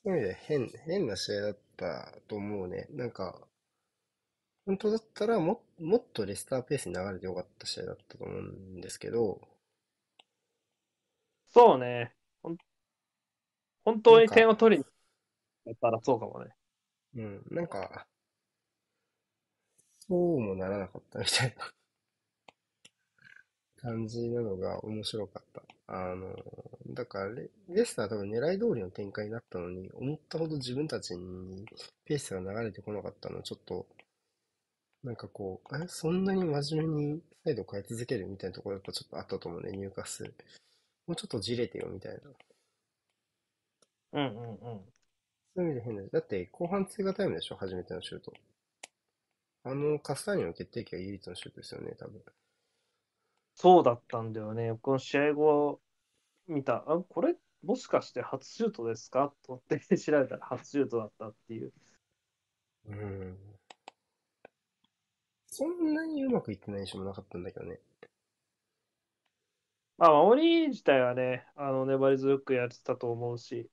[0.06, 2.88] そういう意味で変、変な試合だったと思うね。
[2.92, 3.46] なんか、
[4.66, 9.40] 本当だったらも、もっとレスターペースに流れてよかった試合だったと思うんですけど、
[11.54, 12.14] そうね。
[13.86, 14.86] 本当に点を取りに
[15.66, 16.56] やったらそうかもね。
[17.16, 18.08] うん、なんか、
[20.08, 21.74] そうもならなかったみたいな
[23.82, 25.62] 感じなのが面白かった。
[25.88, 26.36] あの、
[26.88, 31.66] だからレ、レスターは多分狙い通りの展開になったのに、思ったほど自分たちに
[32.06, 33.86] ペースが流れてこなかったのはちょっと、
[35.04, 40.34] なんかこう、え、そんなに真面目にサイド変え続けるみたいなところやっぱちょっとあったと思うね、入荷する。
[41.08, 42.22] もうちょっとじれてよみたいな。
[44.14, 44.93] うんうんうん。
[45.56, 46.04] そういう意味で変だ。
[46.12, 47.56] だって、後半追加タイムでしょ？
[47.56, 48.34] 初めてのシュート。
[49.64, 52.22] あの、カスターニョの決定機が唯一のシュートですよね、多分。
[53.56, 54.78] そうだったんだよね。
[54.82, 55.80] この試合後
[56.48, 56.84] 見た。
[56.88, 59.34] あ、これもしかして初シュートですか？
[59.44, 61.72] と思って 調べたら初シュートだったっていう。
[62.86, 63.38] うん。
[65.48, 67.80] そんなにうまくいってない印象もなかったんだけどね。
[69.98, 73.70] まあ、守り自体はね、あの、粘り強くやってたと思うし、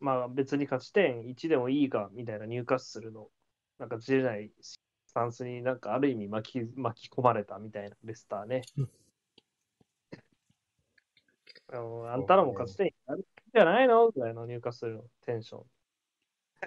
[0.00, 3.28] まあ別に勝ち点1でもいいが、みたいなニューカッスルの、
[3.78, 4.80] なんかじれないス
[5.14, 8.62] タンスになんかある意味巻き巻き込まれたみたいなレスターね。
[11.72, 13.22] あのあんたらも勝ち点あるん
[13.54, 15.64] じゃないのぐらいのニューカッスルのテンション。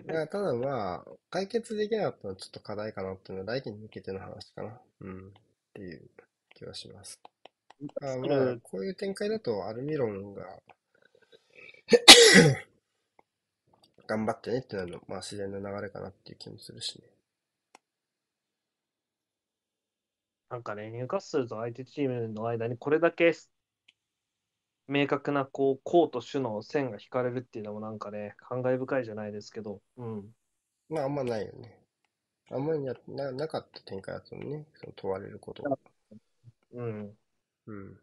[0.02, 4.82] いや、ただまあ、解決できなかったのはちょっと課題かなっていうのは来季に向けての話かな。
[5.02, 5.28] うん。
[5.28, 5.32] っ
[5.74, 6.10] ていう
[6.56, 7.22] 気はします。
[8.02, 10.44] あまあ、こういう展開だとアルミロンが
[14.08, 17.08] 頑張ってねってなるの、まあ自然な流れかなっていう気もするしね。
[20.50, 23.34] なんかね、ニューカッスルと相手チームの間にこれだけ
[24.88, 30.36] 明確なこう、攻と守の線が引かれるっていうのもなんかね、感慨深いじゃないですけど、うん。
[30.90, 31.80] まああんまないよね。
[32.52, 35.78] あんまりやななかった展開だったのね、その問われることが。
[36.74, 37.18] うん。
[37.66, 38.00] うん。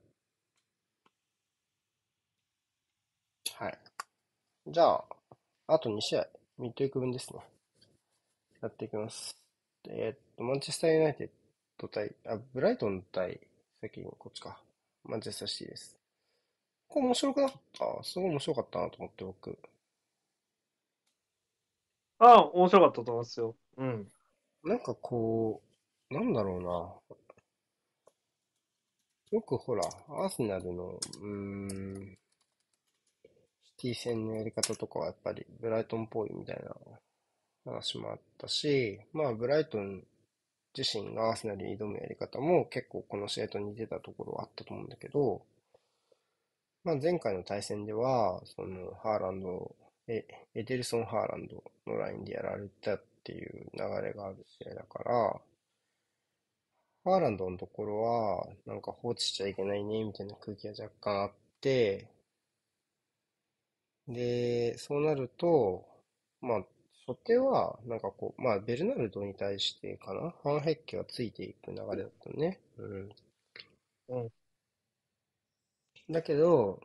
[3.55, 3.79] はい。
[4.67, 5.05] じゃあ、
[5.73, 6.27] あと2試合、
[6.59, 7.41] ミッドウィーク分ですね。
[8.61, 9.37] やっていきます。
[9.89, 11.31] えーっと、マンチェスターユナイテッ
[11.79, 13.41] ド対、あ、ブライトン対、
[13.81, 14.61] 先にこっちか。
[15.05, 15.97] マンチェスターシティです。
[16.89, 17.61] これ面白くなかっ
[17.99, 18.05] た？
[18.05, 19.59] すごい面白かったなと思って、僕。
[22.19, 23.57] ああ、面白かったと思いますよ。
[23.77, 24.13] うん。
[24.65, 25.63] なんかこ
[26.11, 27.17] う、なんだろうな。
[29.33, 32.19] よくほら、アーセナルの、うーん、
[33.81, 40.03] シティ戦のやり方とかはやっぱりブライトンっぽいみたいな話もあったし、まあブライトン
[40.77, 45.41] 自身がアーセナルに挑むやり方も結構この試合と似てたところはあったと思うんだけど、
[46.85, 49.75] まあ前回の対戦では、そのハーランド、
[50.09, 50.25] エ
[50.55, 55.41] デルソン・ハーランドのラインでやられたっていう流れがある試合だから、
[57.05, 62.09] ハーランドのところは、なんか放置しちゃいけないね、みたいな空気が若干あって、
[64.11, 65.87] で、そうなると、
[66.43, 66.59] まあ、
[67.07, 70.35] 初手は、なんかこう、まあ、ベルナルドに対してかな？
[70.45, 72.61] 半ヘッケがついていく流れだったのね。
[72.79, 73.11] うん。
[74.09, 74.31] うん。
[76.11, 76.81] だけど、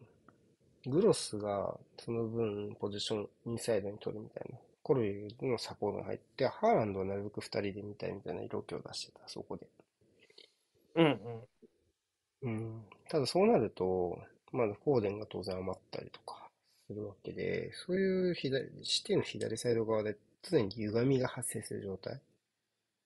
[0.85, 4.59] グロスがその分ポジションインサイドに取るみたいな。
[4.83, 5.01] コル
[5.39, 9.67] ビのサポートが入って、ハーランドをなるべく二人で見たいみたいな色気を出してた、そこで。
[10.95, 11.05] うん
[12.43, 12.49] うん。
[12.49, 12.85] うん。
[13.09, 14.19] ただそうなると、
[14.51, 16.44] まだフォーデンが当然余ったりとか
[16.87, 22.21] するわけで、そういう左、シティの左サイド側で常に歪みが発生する状態。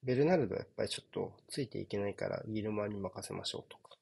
[0.03, 3.97] ベルナルドはやっぱりちょっとついていけないからギルモアに任せましょうとか。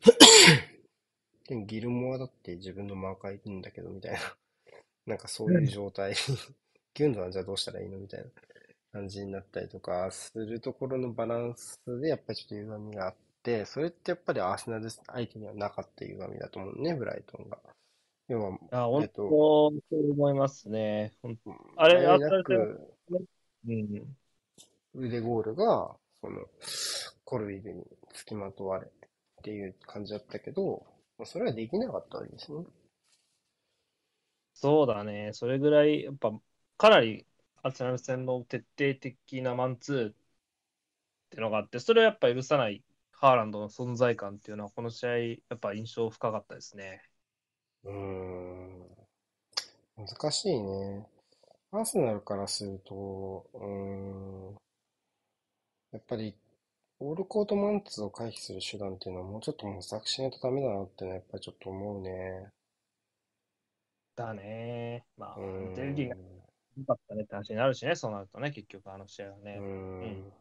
[1.48, 4.18] でもギルモアだって自分のマーカーいるんだけどみたいな。
[5.06, 6.14] なんかそういう状態。
[6.94, 7.98] ギュンドはじゃあどうしたらいいの？
[7.98, 8.30] みたいな
[8.92, 17.58] 感じになったりとかするところのバランスでやっぱりちょっと歪みがあって、それってやっぱりアーセナル相手にはなかった歪みだと思うね、ブライトンが。
[18.30, 21.12] 要は、あ、本えっと当、そう思いますね。
[21.76, 22.96] あれあえなあれく
[23.66, 24.16] うん。
[24.94, 26.46] 腕ゴールが、その、
[27.24, 30.86] コルビルにつきまとわれっていう感じだったけど、
[31.18, 32.64] まあそれはできなかったわけですね。
[34.54, 35.30] そうだね。
[35.32, 36.32] それぐらい、やっぱ、
[36.76, 37.26] かなり
[37.62, 40.14] アーセナル戦の徹底的なマンツーっ
[41.30, 47.09] ていうのがあって、それをやっぱ許さないハーランドの存在感っていうのは、この試合、やっぱ印象深かったですね。
[47.84, 48.86] うーん。
[49.96, 51.06] 難しいね。
[51.72, 54.56] アーセナルからすると、うーん。
[55.92, 56.34] やっぱり、
[57.00, 62.48] オールコートマンツーを回避する手段っていうのはもうちょっと模索しないとダメだなってのはやっぱりちょっと思うね。
[64.16, 65.04] だね。
[65.16, 65.74] まあ、うーん。
[65.74, 66.16] デルギーが
[66.78, 69.56] 良かったねって話になるしね、そうなるとね、結局あの試合はね。
[69.58, 70.32] うんん。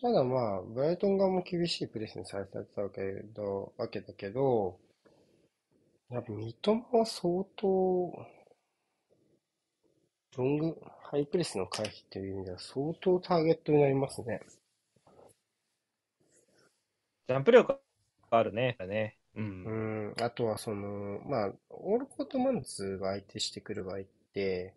[0.00, 3.00] ただまあ、ブライトン側も厳しいプレスにされてたわけ
[3.34, 4.78] ど、わけだけど、
[6.10, 8.26] やっぱ三笘は相当、
[10.36, 14.40] ロング、ハイプレスの回避っていう意味では相当ターゲットになりますね。
[17.28, 17.74] ジャンプ力
[18.30, 18.76] があるね。
[18.80, 19.42] ねう。
[19.42, 24.74] うんん、あとはその、まあ、オールコートマンツーが相手してくる場合って、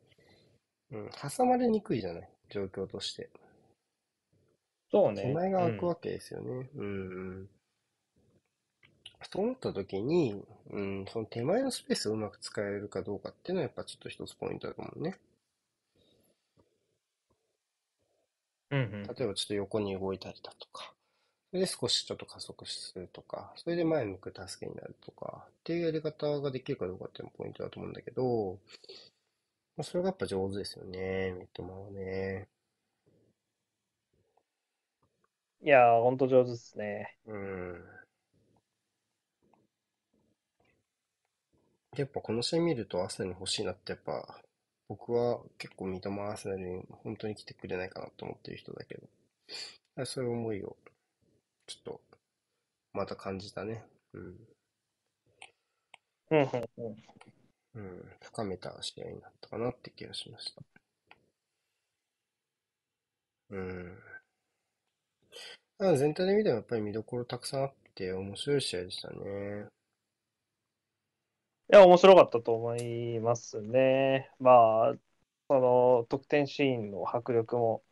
[0.92, 2.30] うん、挟まれにくいじゃない？
[2.50, 3.30] 状況として。
[4.92, 5.22] そうね。
[5.24, 6.70] 手前が空くうんわけですよね。
[6.76, 7.50] うん、うん。
[9.32, 15.18] そうなった時に、うん、その手前のスペースをうまく使えるかどうかっていうのはやっぱちょっと一つポイントだと思うね。
[18.72, 19.04] うんうん。
[19.04, 20.94] 例えばちょっと横に動いたりだとか、
[21.52, 28.60] それで少しちょっと加速するとか、それで前向く助けになるとか、っていうやり方ができるかどうかっていうのがポイントだと思うんだけど、
[29.76, 32.48] まあ、それがやっぱ上手ですよね、三笘はね。
[35.64, 37.18] いやー、ほんと上手ですね。
[37.26, 38.01] うん。
[41.96, 44.42] やっぱこの試合見るとアーセナルに欲しいなってやっぱ
[44.90, 50.76] 僕は結構三笘アーセナルに本当に来てくれないかなと思ってる人だけど、そういう思いを
[51.68, 52.02] ちょっと
[52.94, 53.84] また感じたね。
[54.14, 54.36] うん。
[56.32, 56.50] うん
[57.76, 58.12] うん。
[58.22, 60.62] 深めた試合になったかなって気がしました。
[63.50, 63.98] うん。
[65.98, 69.68] 全体で見てもやっぱり見どころたくさんあって面白い試合でしたね。
[71.74, 74.30] や、面白かったと思いますね。
[74.40, 74.94] まあ、
[75.48, 77.84] その得点シーンの迫力も、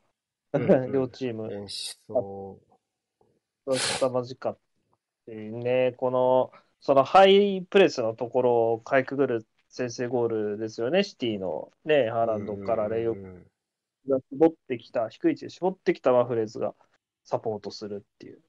[0.94, 2.60] 両チーム、演奏。
[3.66, 4.58] 凄まじかっ
[5.26, 5.94] たね。
[5.98, 6.52] この、
[6.82, 13.52] そのハイプレスのところをかいくぐる先制ゴールですよね、シティのね、ハーランドからレイオうんうんうん
[14.08, 16.74] が絞ってきた、低い位置で絞ってきたマフレーズが
[17.24, 18.42] サポートするっていう。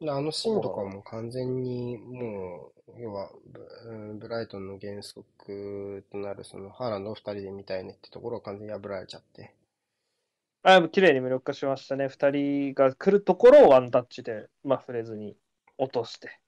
[0.00, 9.54] であのシーンとかも完全にもう、要はブうんブライトンの原則となるそのハーランドを2人で見たいねってところを完全に破られちゃって。
[10.62, 12.06] あ綺麗に無力化しましたね。
[12.06, 15.36] 2人が来るところをワンタッチでマフレーズに
[15.78, 16.40] 落として、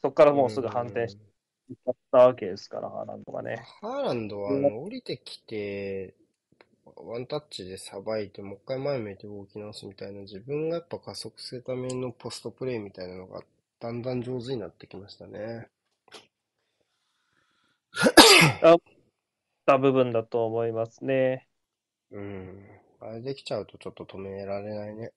[0.00, 1.22] そこからもうすぐ反転して
[1.70, 3.62] いっちゃったわけですから、ハーランドがね。
[3.80, 6.14] ハーランドは降りてきて、
[7.04, 13.42] ワンタッチでさばいて、もう一回前向いて動き直すみたいな、自分がやっぱ加速するためのポストプレイみたいなのが
[13.80, 15.68] だんだん上手になってきましたね。
[19.66, 21.46] た部分だと思いますね。
[22.10, 22.64] うん。
[23.00, 25.12] あれできちゃうとちょっと止められないね。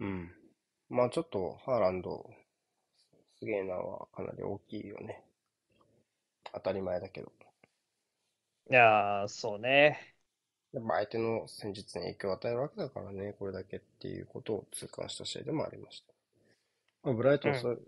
[0.00, 0.32] うん。
[0.88, 2.30] まあちょっとハーランド、
[3.38, 5.22] すげえなはかなり大きいよね。
[6.54, 7.32] 当たり前だけど。
[8.70, 10.14] いやー、そうね。
[10.74, 16.12] やっぱ相手の戦術に影響を与えるわけだからね、これだけっていうことを痛感した試合でもありました。
[17.04, 17.80] まあ、ブライトン、うんそう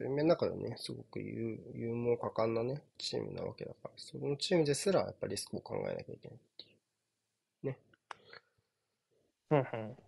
[0.00, 7.76] いう面の中でね、すごく勇勇猛果敢なね、チームなわけだから、そのチームですらやっぱりリスクを考えなきゃいけないっていう。
[9.50, 10.05] うんうん。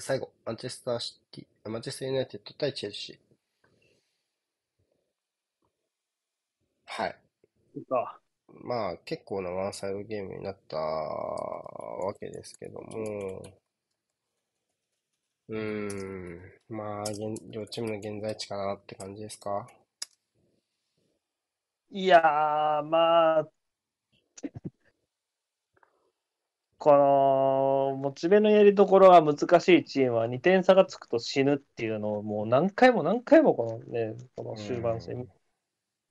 [0.00, 3.18] 最後、マンチェスターシティ、あマンチェスターユナイテッド対チェルシー。
[6.86, 7.16] はい。
[7.88, 8.20] か
[8.64, 13.42] まあ、結構なワンサイドゲームになったわけですけども、
[15.48, 16.40] うーん、
[16.70, 17.18] まあ、現
[17.50, 19.68] 両チームの現在地かなって感じですか？
[21.90, 23.48] いやー、まあ、
[26.78, 35.28] この、モチベのやりどころが難しいチームは2点差がつくと死ぬっていうのをもう何回も何回もこのね、この終盤戦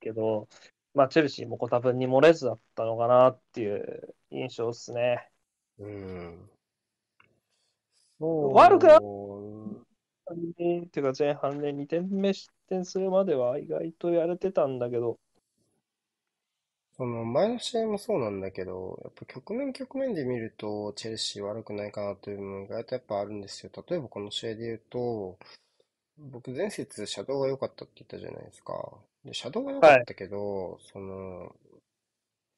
[0.02, 0.48] けど、
[0.94, 5.30] まあ、チェルシーもこう多分に漏れずだったのかなっていう印象ですね。
[5.80, 6.50] うーん。
[8.20, 8.54] そう。
[8.54, 9.00] 悪くなっ
[10.90, 15.18] ていうか前半で2点目失点するまでは意外とやれてたんだけど、
[16.98, 23.72] その前の試合もそうなんだけど、やっぱ局面局面で見ると、チェルシー悪くないかなというのが意外とやっぱあるんですよ。
[23.88, 25.38] 例えばこの試合で言うと、
[26.18, 28.74] 僕前節シャドウが良かったって言ったじゃないですか。
[29.24, 31.56] で、シャドウが良かったけど、その、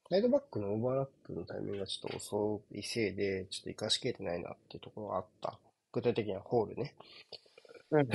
[0.08, 5.58] サイドバックのオーバーラップのタイミングがちょっと遅いせいで、ちょっと活かしきれてないなっていうところがあった。
[5.92, 6.94] 具体的にはホールね。
[7.90, 8.08] うん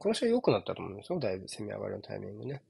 [0.00, 1.18] この試合良くなったと思うんですよ。
[1.18, 2.62] だいぶ攻め上がりのタイミングね。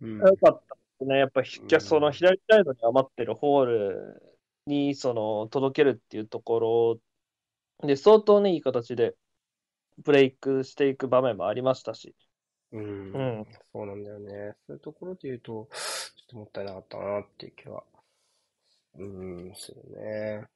[0.00, 0.18] うん。
[0.18, 1.18] よかったね。
[1.18, 4.22] やっぱひ、うんその左サイドに余ってるホール
[4.66, 7.00] にその届けるっていうとこ
[7.80, 9.14] ろで、相当ね、いい形で
[9.98, 12.14] ブレイクしていく場面もありましたし、
[12.72, 14.54] うんうんそうなんだよね。
[14.66, 17.82] そういうところで言うと、ちょっともったいなかったなっていう気は、
[18.96, 20.46] うん、するね。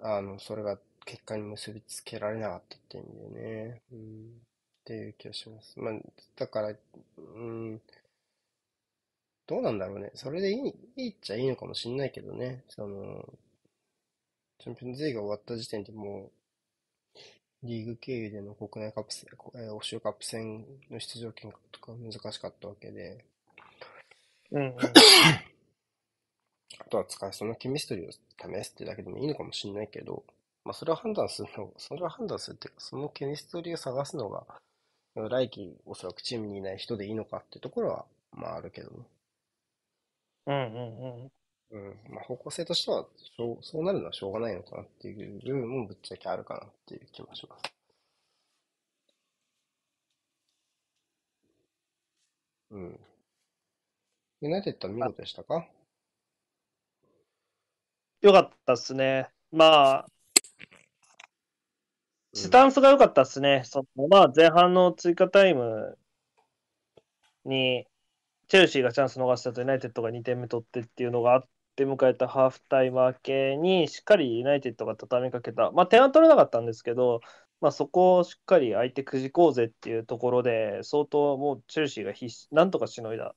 [0.00, 3.82] あの、それが結果に結びつけられなかったっていう意味でね。
[3.92, 5.78] うん、っていう気がします。
[5.78, 5.94] まあ、
[6.36, 6.74] だから、
[7.18, 7.82] うん、
[9.50, 10.12] どうなんだろうね。
[10.14, 12.62] それでいい、いいっちゃいいのかもしんないけどね。
[12.68, 13.28] その、
[14.60, 16.30] チャンピオンズリーグが終わった時点でも
[17.64, 23.24] う、リーグ経由での国内カップ戦、えー欧州カップ戦の出場権獲得が難しかったわけで、
[24.52, 24.76] うんうん、
[26.78, 28.18] あとは使いそのケミストリーを試
[28.64, 30.22] すってだけでもいいのかもしれないけど、
[30.64, 34.46] まあそれを判断するの、 それを判断するっていうか、そのケミストリーを探すのが、
[35.16, 39.04] 来季おそらくチームにいない人でいいのかっていうところは、まああるけどね。
[40.50, 41.32] うんうんうん。
[41.70, 42.14] うん。
[42.14, 47.72] まあ方向性としては、しょうそうなるのはしょうがないのかなっていう部分もぶっちゃけあるかなっていう気もします。
[52.72, 53.00] うん。
[54.40, 55.66] ユナイテッドは見事でしたか？
[58.22, 59.28] よかったっすね。
[59.52, 59.64] ま
[60.00, 60.10] あ、うん
[62.32, 63.62] スタンスが良かったっすね。
[63.64, 65.98] そのまあ、前半の追加タイム
[67.44, 67.86] に、
[68.50, 75.70] チェルシーがチャンス逃したとユナイテッドが2点目取ってっていうのがあって、迎えたハーフタイム明けに、しっかりユナイテッドが畳みかけた。
[75.70, 77.20] まあ、点は取れなかったんですけど、
[77.60, 83.36] まあ、そこをしっかり相手くじこうぜっていうところで、相当もうチェルシーが必死、なんとかしのいだ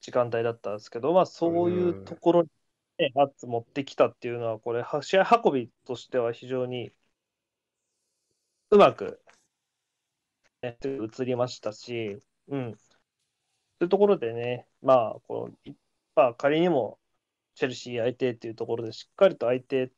[0.00, 2.48] 時間帯だったんですけど、まあ、そういうところに、
[2.98, 6.92] ね、アッツ持ってきたっていうのは、これ、試合運びとしては非常に
[8.70, 9.20] うまく、
[10.62, 12.78] ね、映りましたし、うん。
[13.82, 15.74] そういうところでね、まあ、このい
[16.14, 17.00] まあ、仮にも
[17.56, 19.90] チェルシー相手っていうところで、しっかりと相手、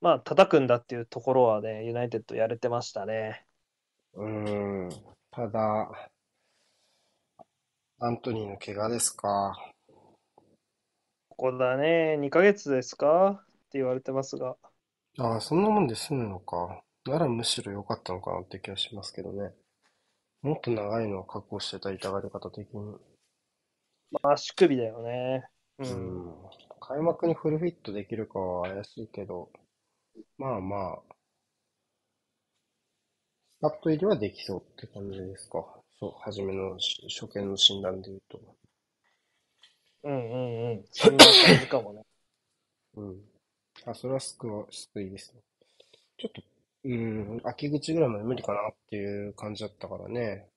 [0.00, 3.44] まあ、叩くんだっていうところはね、ユナイテッドやれてましたね。
[4.14, 4.88] うーん。
[5.30, 6.10] ただ、
[7.98, 9.52] アントニーの怪我ですか。
[11.28, 13.44] ここだね、2ヶ月ですか？
[13.44, 14.56] って言われてますが。
[15.18, 16.82] ああ、そんなもんで済むのか。
[17.04, 19.52] ならむしろ良かったのかなって気がしますけどね。
[20.44, 22.96] もっと長いのを確保してた痛がり方的に。
[24.10, 25.48] まあ、足首だよね。
[25.78, 25.84] う。
[25.84, 26.34] うんん。
[26.80, 29.50] 開幕にフルフィットできるかは怪しいけど、
[30.36, 31.14] まあまあ、
[33.56, 35.64] スタット入りはできそうって感じですか。
[35.98, 38.38] そう、初めのし初見の診断で言うと。
[40.02, 40.84] うんうんうん。
[40.92, 42.02] そんな感じかもね。
[42.96, 43.22] うん。
[43.86, 45.40] あ、それは救わ、救いですね。
[46.18, 46.42] ちょっと、
[46.84, 50.48] うん、秋口ぐらいまで無理かなっていう感じだったからね。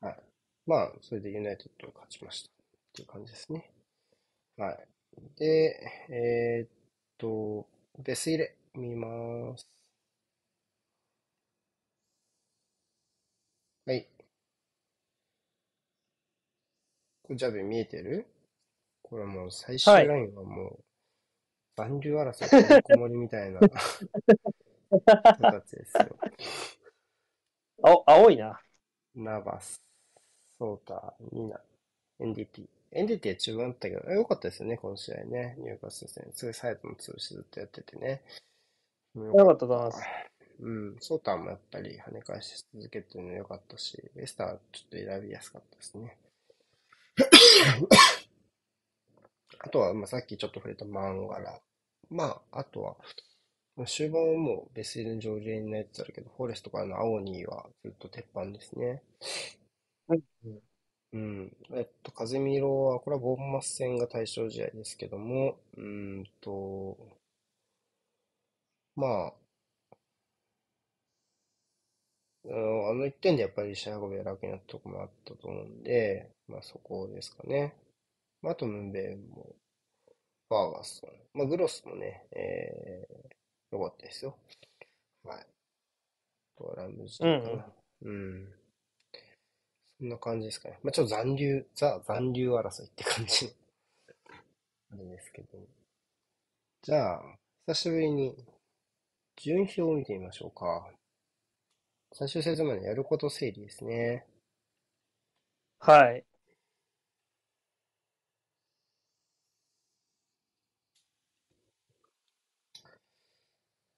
[0.00, 0.16] はい。
[0.66, 2.52] まあ、それでユナイテッドが勝ちましたっ
[2.94, 3.70] ていう感じですね。
[4.56, 4.88] はい。
[5.38, 6.70] で、えーっ
[7.18, 7.68] と、
[8.00, 9.68] ベス入れ見ます。
[13.84, 14.08] はい。
[17.24, 18.28] これジャブ見えてる？
[19.12, 20.78] これもう最終はいラインはもう
[21.76, 22.46] 残留争
[22.78, 23.76] いこ盛りみたいな形
[25.76, 26.16] ですよ。
[27.84, 28.58] 青青いな。
[29.14, 29.82] ナバス、
[30.56, 31.60] ソータ、ニナ、
[32.20, 32.66] NDT。
[32.90, 35.56] NDT は中盤だったけど、良かったですよね、この試合ね。
[35.58, 36.32] ニューカッスル戦。
[36.32, 38.22] すごいサイドの通しずっとやっててね。
[39.14, 40.02] 良よかったと思います。
[40.60, 46.16] うん、ソーターもやっぱり跳ね返し続けてるの良かったし、ベスターはちょっと選びやすかったですね。
[49.62, 51.60] あとは、まあ、さっきちょっと触れたマンガラ。
[52.10, 52.96] まあ、あとは、
[53.76, 59.02] まあ終盤はもうベス入り上限になってたけど、フォレストからの青にはずっと鉄板ですね。
[61.12, 61.56] うん。
[61.72, 66.96] えっと、カゼミロは、これはボンマス戦が対象試合ですけども、うーんと、
[68.96, 69.34] まあ、
[72.44, 77.74] あの、あの一点でやっぱり試合運びが楽になったところもあったと思うんで、まあそこですかね。
[78.42, 79.54] まあ、あとムンベイも、
[80.48, 84.36] ファーガソン、まあグロスもね、えー、よかったですよ。
[85.24, 85.38] はい。
[85.38, 85.44] あ
[86.58, 87.66] とはラムジーかな。
[88.02, 88.48] うん。
[89.98, 90.78] そんな感じですかね。
[90.82, 93.52] まあちょっと残留、ザ残留争いって感じの
[94.92, 95.58] あれですけど。
[96.82, 97.22] じゃあ、
[97.68, 98.34] 久しぶりに
[99.36, 100.90] 順位表を見てみましょうか。
[102.12, 104.26] 最終節までやること整理ですね。
[105.78, 106.24] はい。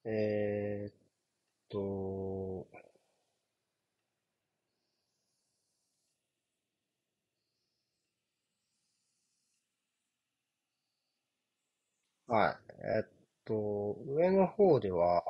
[0.05, 0.95] えーっ
[1.71, 2.69] と、
[12.27, 12.57] はい。
[12.99, 13.07] えっ
[13.47, 15.25] と、上の方では、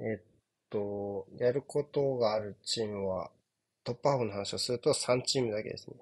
[0.00, 0.24] えっ
[0.70, 3.30] と、やることがあるチームは、
[3.84, 5.96] トップハーフの話をすると3チームだけですね。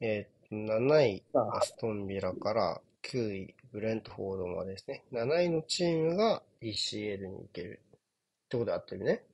[0.00, 5.02] えっと、7位、あアストンビラから9位、ブレントフォードまでですね。
[5.12, 7.80] 7位のチームが ECL に行ける。
[7.90, 9.24] ってことで合ってるね。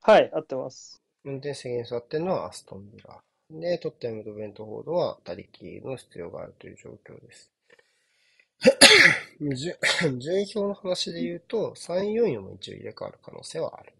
[0.00, 0.98] はい、合ってます。
[1.22, 3.20] 運転席に座ってるのはアストンビラ。
[3.50, 7.50] で、トッテナムとブレントフォードは他力の必要があるという状況です。
[9.38, 9.76] 順
[10.18, 13.92] 順位表の話で言うと、3位、4位も一応入れ替わる可能性はある。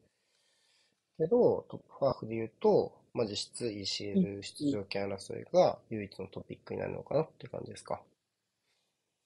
[1.19, 8.01] けど、トップハーフで言うと、まあ、実質 ECL 出場権争いが唯一のトピックになるのかなっていう感じですか。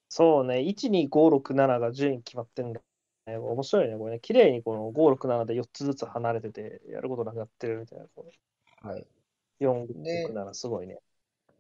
[0.09, 2.81] そうね、1、2、5、6、7が順位決まってるんだ。
[3.27, 4.21] ね、面白いね、これね。
[4.21, 8.07] 綺麗にこの5、6、7で4つずつ離れてて、やることなくなってるみたいな。
[8.15, 8.25] こ
[8.83, 9.01] はい。
[9.01, 9.07] う
[9.65, 10.99] 4、で6、7、すごいね。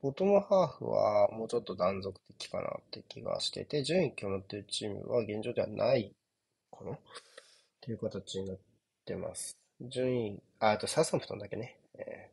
[0.02, 6.14] ボトムハーフはもうちょっと断続的かなって気がしてて、順位決まってるチームは現状ではない
[6.70, 6.98] かなっ
[7.81, 8.59] ていう形になっ
[9.05, 9.56] てます。
[9.81, 11.77] 順位、あ、あとサウサンプトンだけね。
[11.98, 12.31] え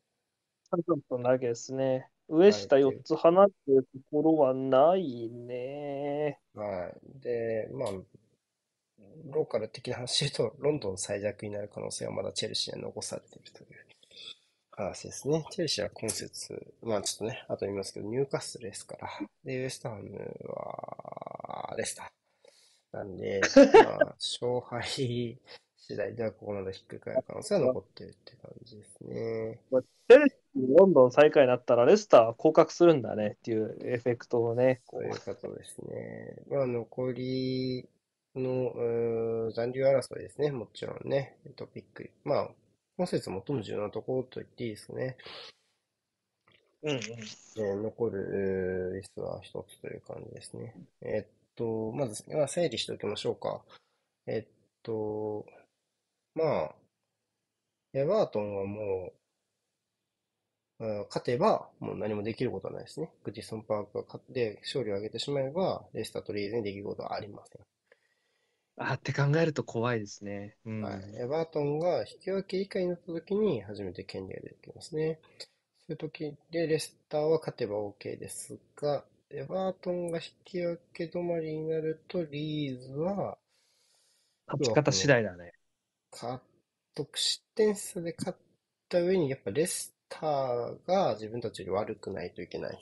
[0.70, 2.10] サントントンだけですね。
[2.30, 6.40] 上下4つ離れてるところはないね。
[6.56, 7.22] ーはい。
[7.22, 7.90] で、まあ、
[9.32, 13.86] ローカル的な話で言うと、ロンドン最弱になる可能性はまだチェルシーには残されているという
[14.72, 15.46] 話ですね。
[15.52, 19.10] チェルシーは今節、まあちょっとね、あと言いますけど、ニューカッスルですから。
[19.44, 22.98] で、ウエストハムは、レスター。
[22.98, 23.42] なんで、
[23.86, 25.38] まあ、勝敗次
[25.78, 29.60] 次第ではここまでひっくり返る可能性は残ってるって感じですね。
[30.08, 36.36] チェルシー、ロンドン最下位になったら、レスターは降格するんだねっていうエフェクトをね、こそういうことですね。
[36.50, 37.90] まあ、残り
[38.36, 40.52] の、残留争いですね。
[40.52, 41.38] もちろんね。
[41.56, 42.12] トピック。
[42.24, 42.50] まあ、
[42.98, 45.18] 今節最も重要なところと言っていいですね。
[46.84, 50.76] う、うんうん、えー残るリストは一つという感じですね。
[51.02, 53.62] えっと、まず、まあ、整理しておきましょうか。
[54.28, 54.52] えっ
[54.84, 55.48] と、
[56.36, 56.76] まあ、
[57.94, 59.23] エバートンはもう、うん
[60.80, 63.12] 勝てばもう何もできることはないですね。
[63.24, 67.62] グディソンパークが勝って勝利を挙げてしまえば、レスターとリーズにできることはありません。
[68.78, 70.58] あって考えると怖いですね。
[70.66, 70.82] うん。
[70.82, 71.16] はい。
[71.22, 75.20] エバートンが引き分け以下になった時に初めて権利が出てきますね。
[75.86, 83.38] そういう時でレスターは勝てば OK ですが、エバートンが引き分け止まりになるとリーズは
[84.48, 85.54] 勝ち方次第だね。
[86.12, 86.42] 獲
[86.96, 88.38] 得失点差で勝っ
[88.90, 92.78] た上にやっぱレスターが自分たちより悪くないといけない。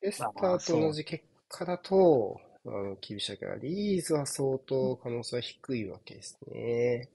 [0.00, 3.56] レスターと同じ結果だと、あの厳しいわけだ。
[3.56, 7.08] リーズは相当可能性は低いわけですね。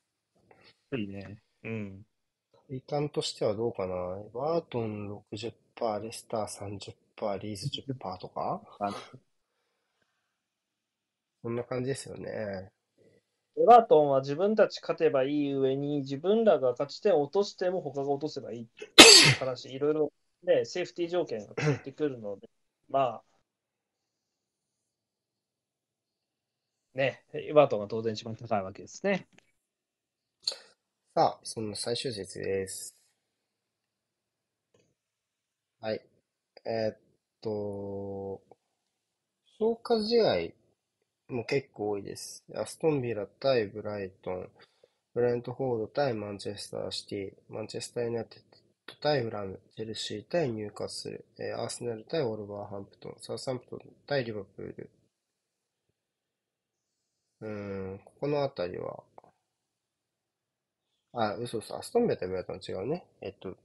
[0.97, 1.37] いいね。
[1.63, 2.05] うん。
[2.69, 8.95] リターンとしてはどうかなエバートン60%、レスター30%、リーズ10%とかあ
[11.43, 12.74] そんな感じですよね。
[13.57, 18.87] エバートンは自分たち勝てばいい上に、自分らが勝ち点を落としても他が落とせばいいってい
[19.33, 20.13] う話、いろいろ
[20.43, 22.49] ね、セーフティー条件がついてくるので、
[22.89, 23.23] まあ、
[26.93, 29.27] ね、エバートンが当然一番高いわけですね。
[31.13, 32.95] さあ、そんな最終節です。
[35.79, 36.01] はい。
[36.65, 36.97] えーっ
[37.41, 38.41] と、
[39.57, 40.64] 消化試合
[41.29, 42.43] も結構多いです。
[42.55, 44.49] アストンビラ対ブライトン、
[45.13, 48.41] ブレントフォード対マンチェスターシティ、マンチェスターユナイテッ
[48.87, 54.89] ド対フラム、チェルシー対ニューカッスル、えーアーセナル対ウォルバーハンプトン、サウサンプトン対リバプール。
[57.41, 59.03] うーん、ここのあたりは、
[61.13, 63.05] あ、嘘嘘、アストンビラ対ブライトンは違うね。
[63.21, 63.55] えっと、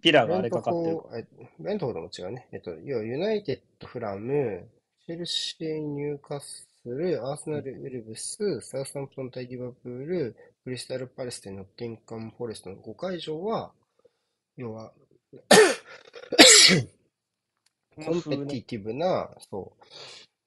[0.00, 0.96] ヴィラがあれかかってる。
[0.96, 1.26] フォー、え
[1.58, 2.48] ブレントフォードも違うね。
[2.52, 4.68] えっと、要はユナイテッド、フラム、
[5.10, 13.72] チェルシー、ニューカッスル、アーセナル、ウルブス、サウスタンプトン対リバプール、クリスタルパレス対ノッティンカム・フォレストの5会場は、
[14.56, 14.92] 要は、
[17.96, 19.72] コンペティティブな、そ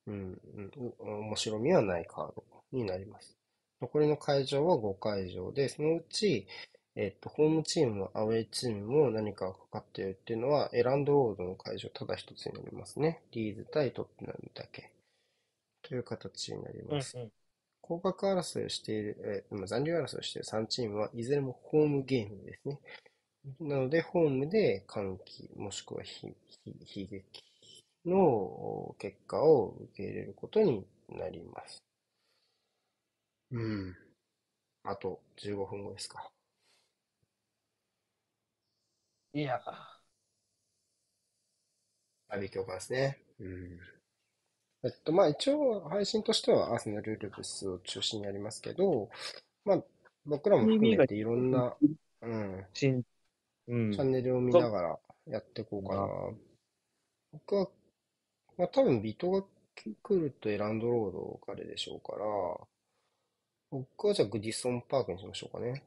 [0.08, 3.36] う、うん、うん、う面白みはないカードになります。
[3.82, 6.48] 残りの会場は5会場で、そのうち、
[6.96, 13.22] えっと、ホームチームもアウェイチームも何かがかかっているっていうのは、エランドロードの会場ただ一つになりますね。
[13.32, 14.92] リーズ対トッテナムだけ。
[15.82, 17.18] という形になりうんます。
[17.82, 22.80] 降格争いをしている、えー、まあ残留争いをしている3チームはいずれもホームゲームですね。
[23.60, 26.34] なので、ホームで歓喜、もしくは悲
[26.86, 27.44] 劇
[28.06, 31.84] のお結果を受け入れることになります。
[33.52, 33.96] うん。
[34.84, 36.33] あと15分後ですか。
[39.36, 39.60] いや、
[42.30, 43.18] 阿部教官ですね。
[43.40, 43.80] うん。
[44.84, 49.10] えっと、まあ一応配信としてはアーセナル・ルブスを中心にやりますけど、
[49.66, 49.84] まあ
[50.26, 51.76] 僕らも含めていろんな、
[52.22, 53.04] うん、新、
[53.68, 56.08] うんチャンネルを見ながらやっていこうかな。
[57.32, 57.68] 僕は、
[58.58, 59.44] まあ多分ビートが
[59.76, 62.26] 来るとエランドロードからでしょうから、
[63.72, 65.84] 僕はじゃあグディソンパークにしましょうかね。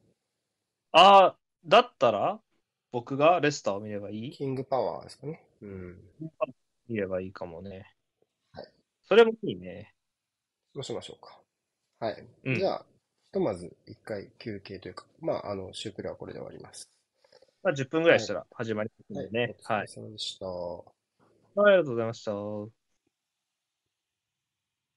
[0.91, 2.41] ああ、だったら、
[2.93, 4.31] 僕がレスターを見ればいい？
[4.31, 5.43] キングパワーですかね。
[5.61, 5.99] うん。
[6.89, 7.87] 見ればいいかもね。
[8.53, 8.73] はい。
[9.05, 9.93] それもいいね。
[10.75, 11.41] そうしましょうか。
[11.99, 12.27] はい。
[12.45, 12.87] うんじゃあ、
[13.27, 16.91] ひとまず一回休憩というか、まあ、あの、シュープレはこれで終わります。
[17.63, 19.27] まあ、10分ぐらいしたら始まりますはい。
[19.27, 19.57] のでね。
[19.63, 19.83] はい。
[19.83, 20.47] お疲れ様でした。
[20.47, 22.76] はい、ありがとうございました。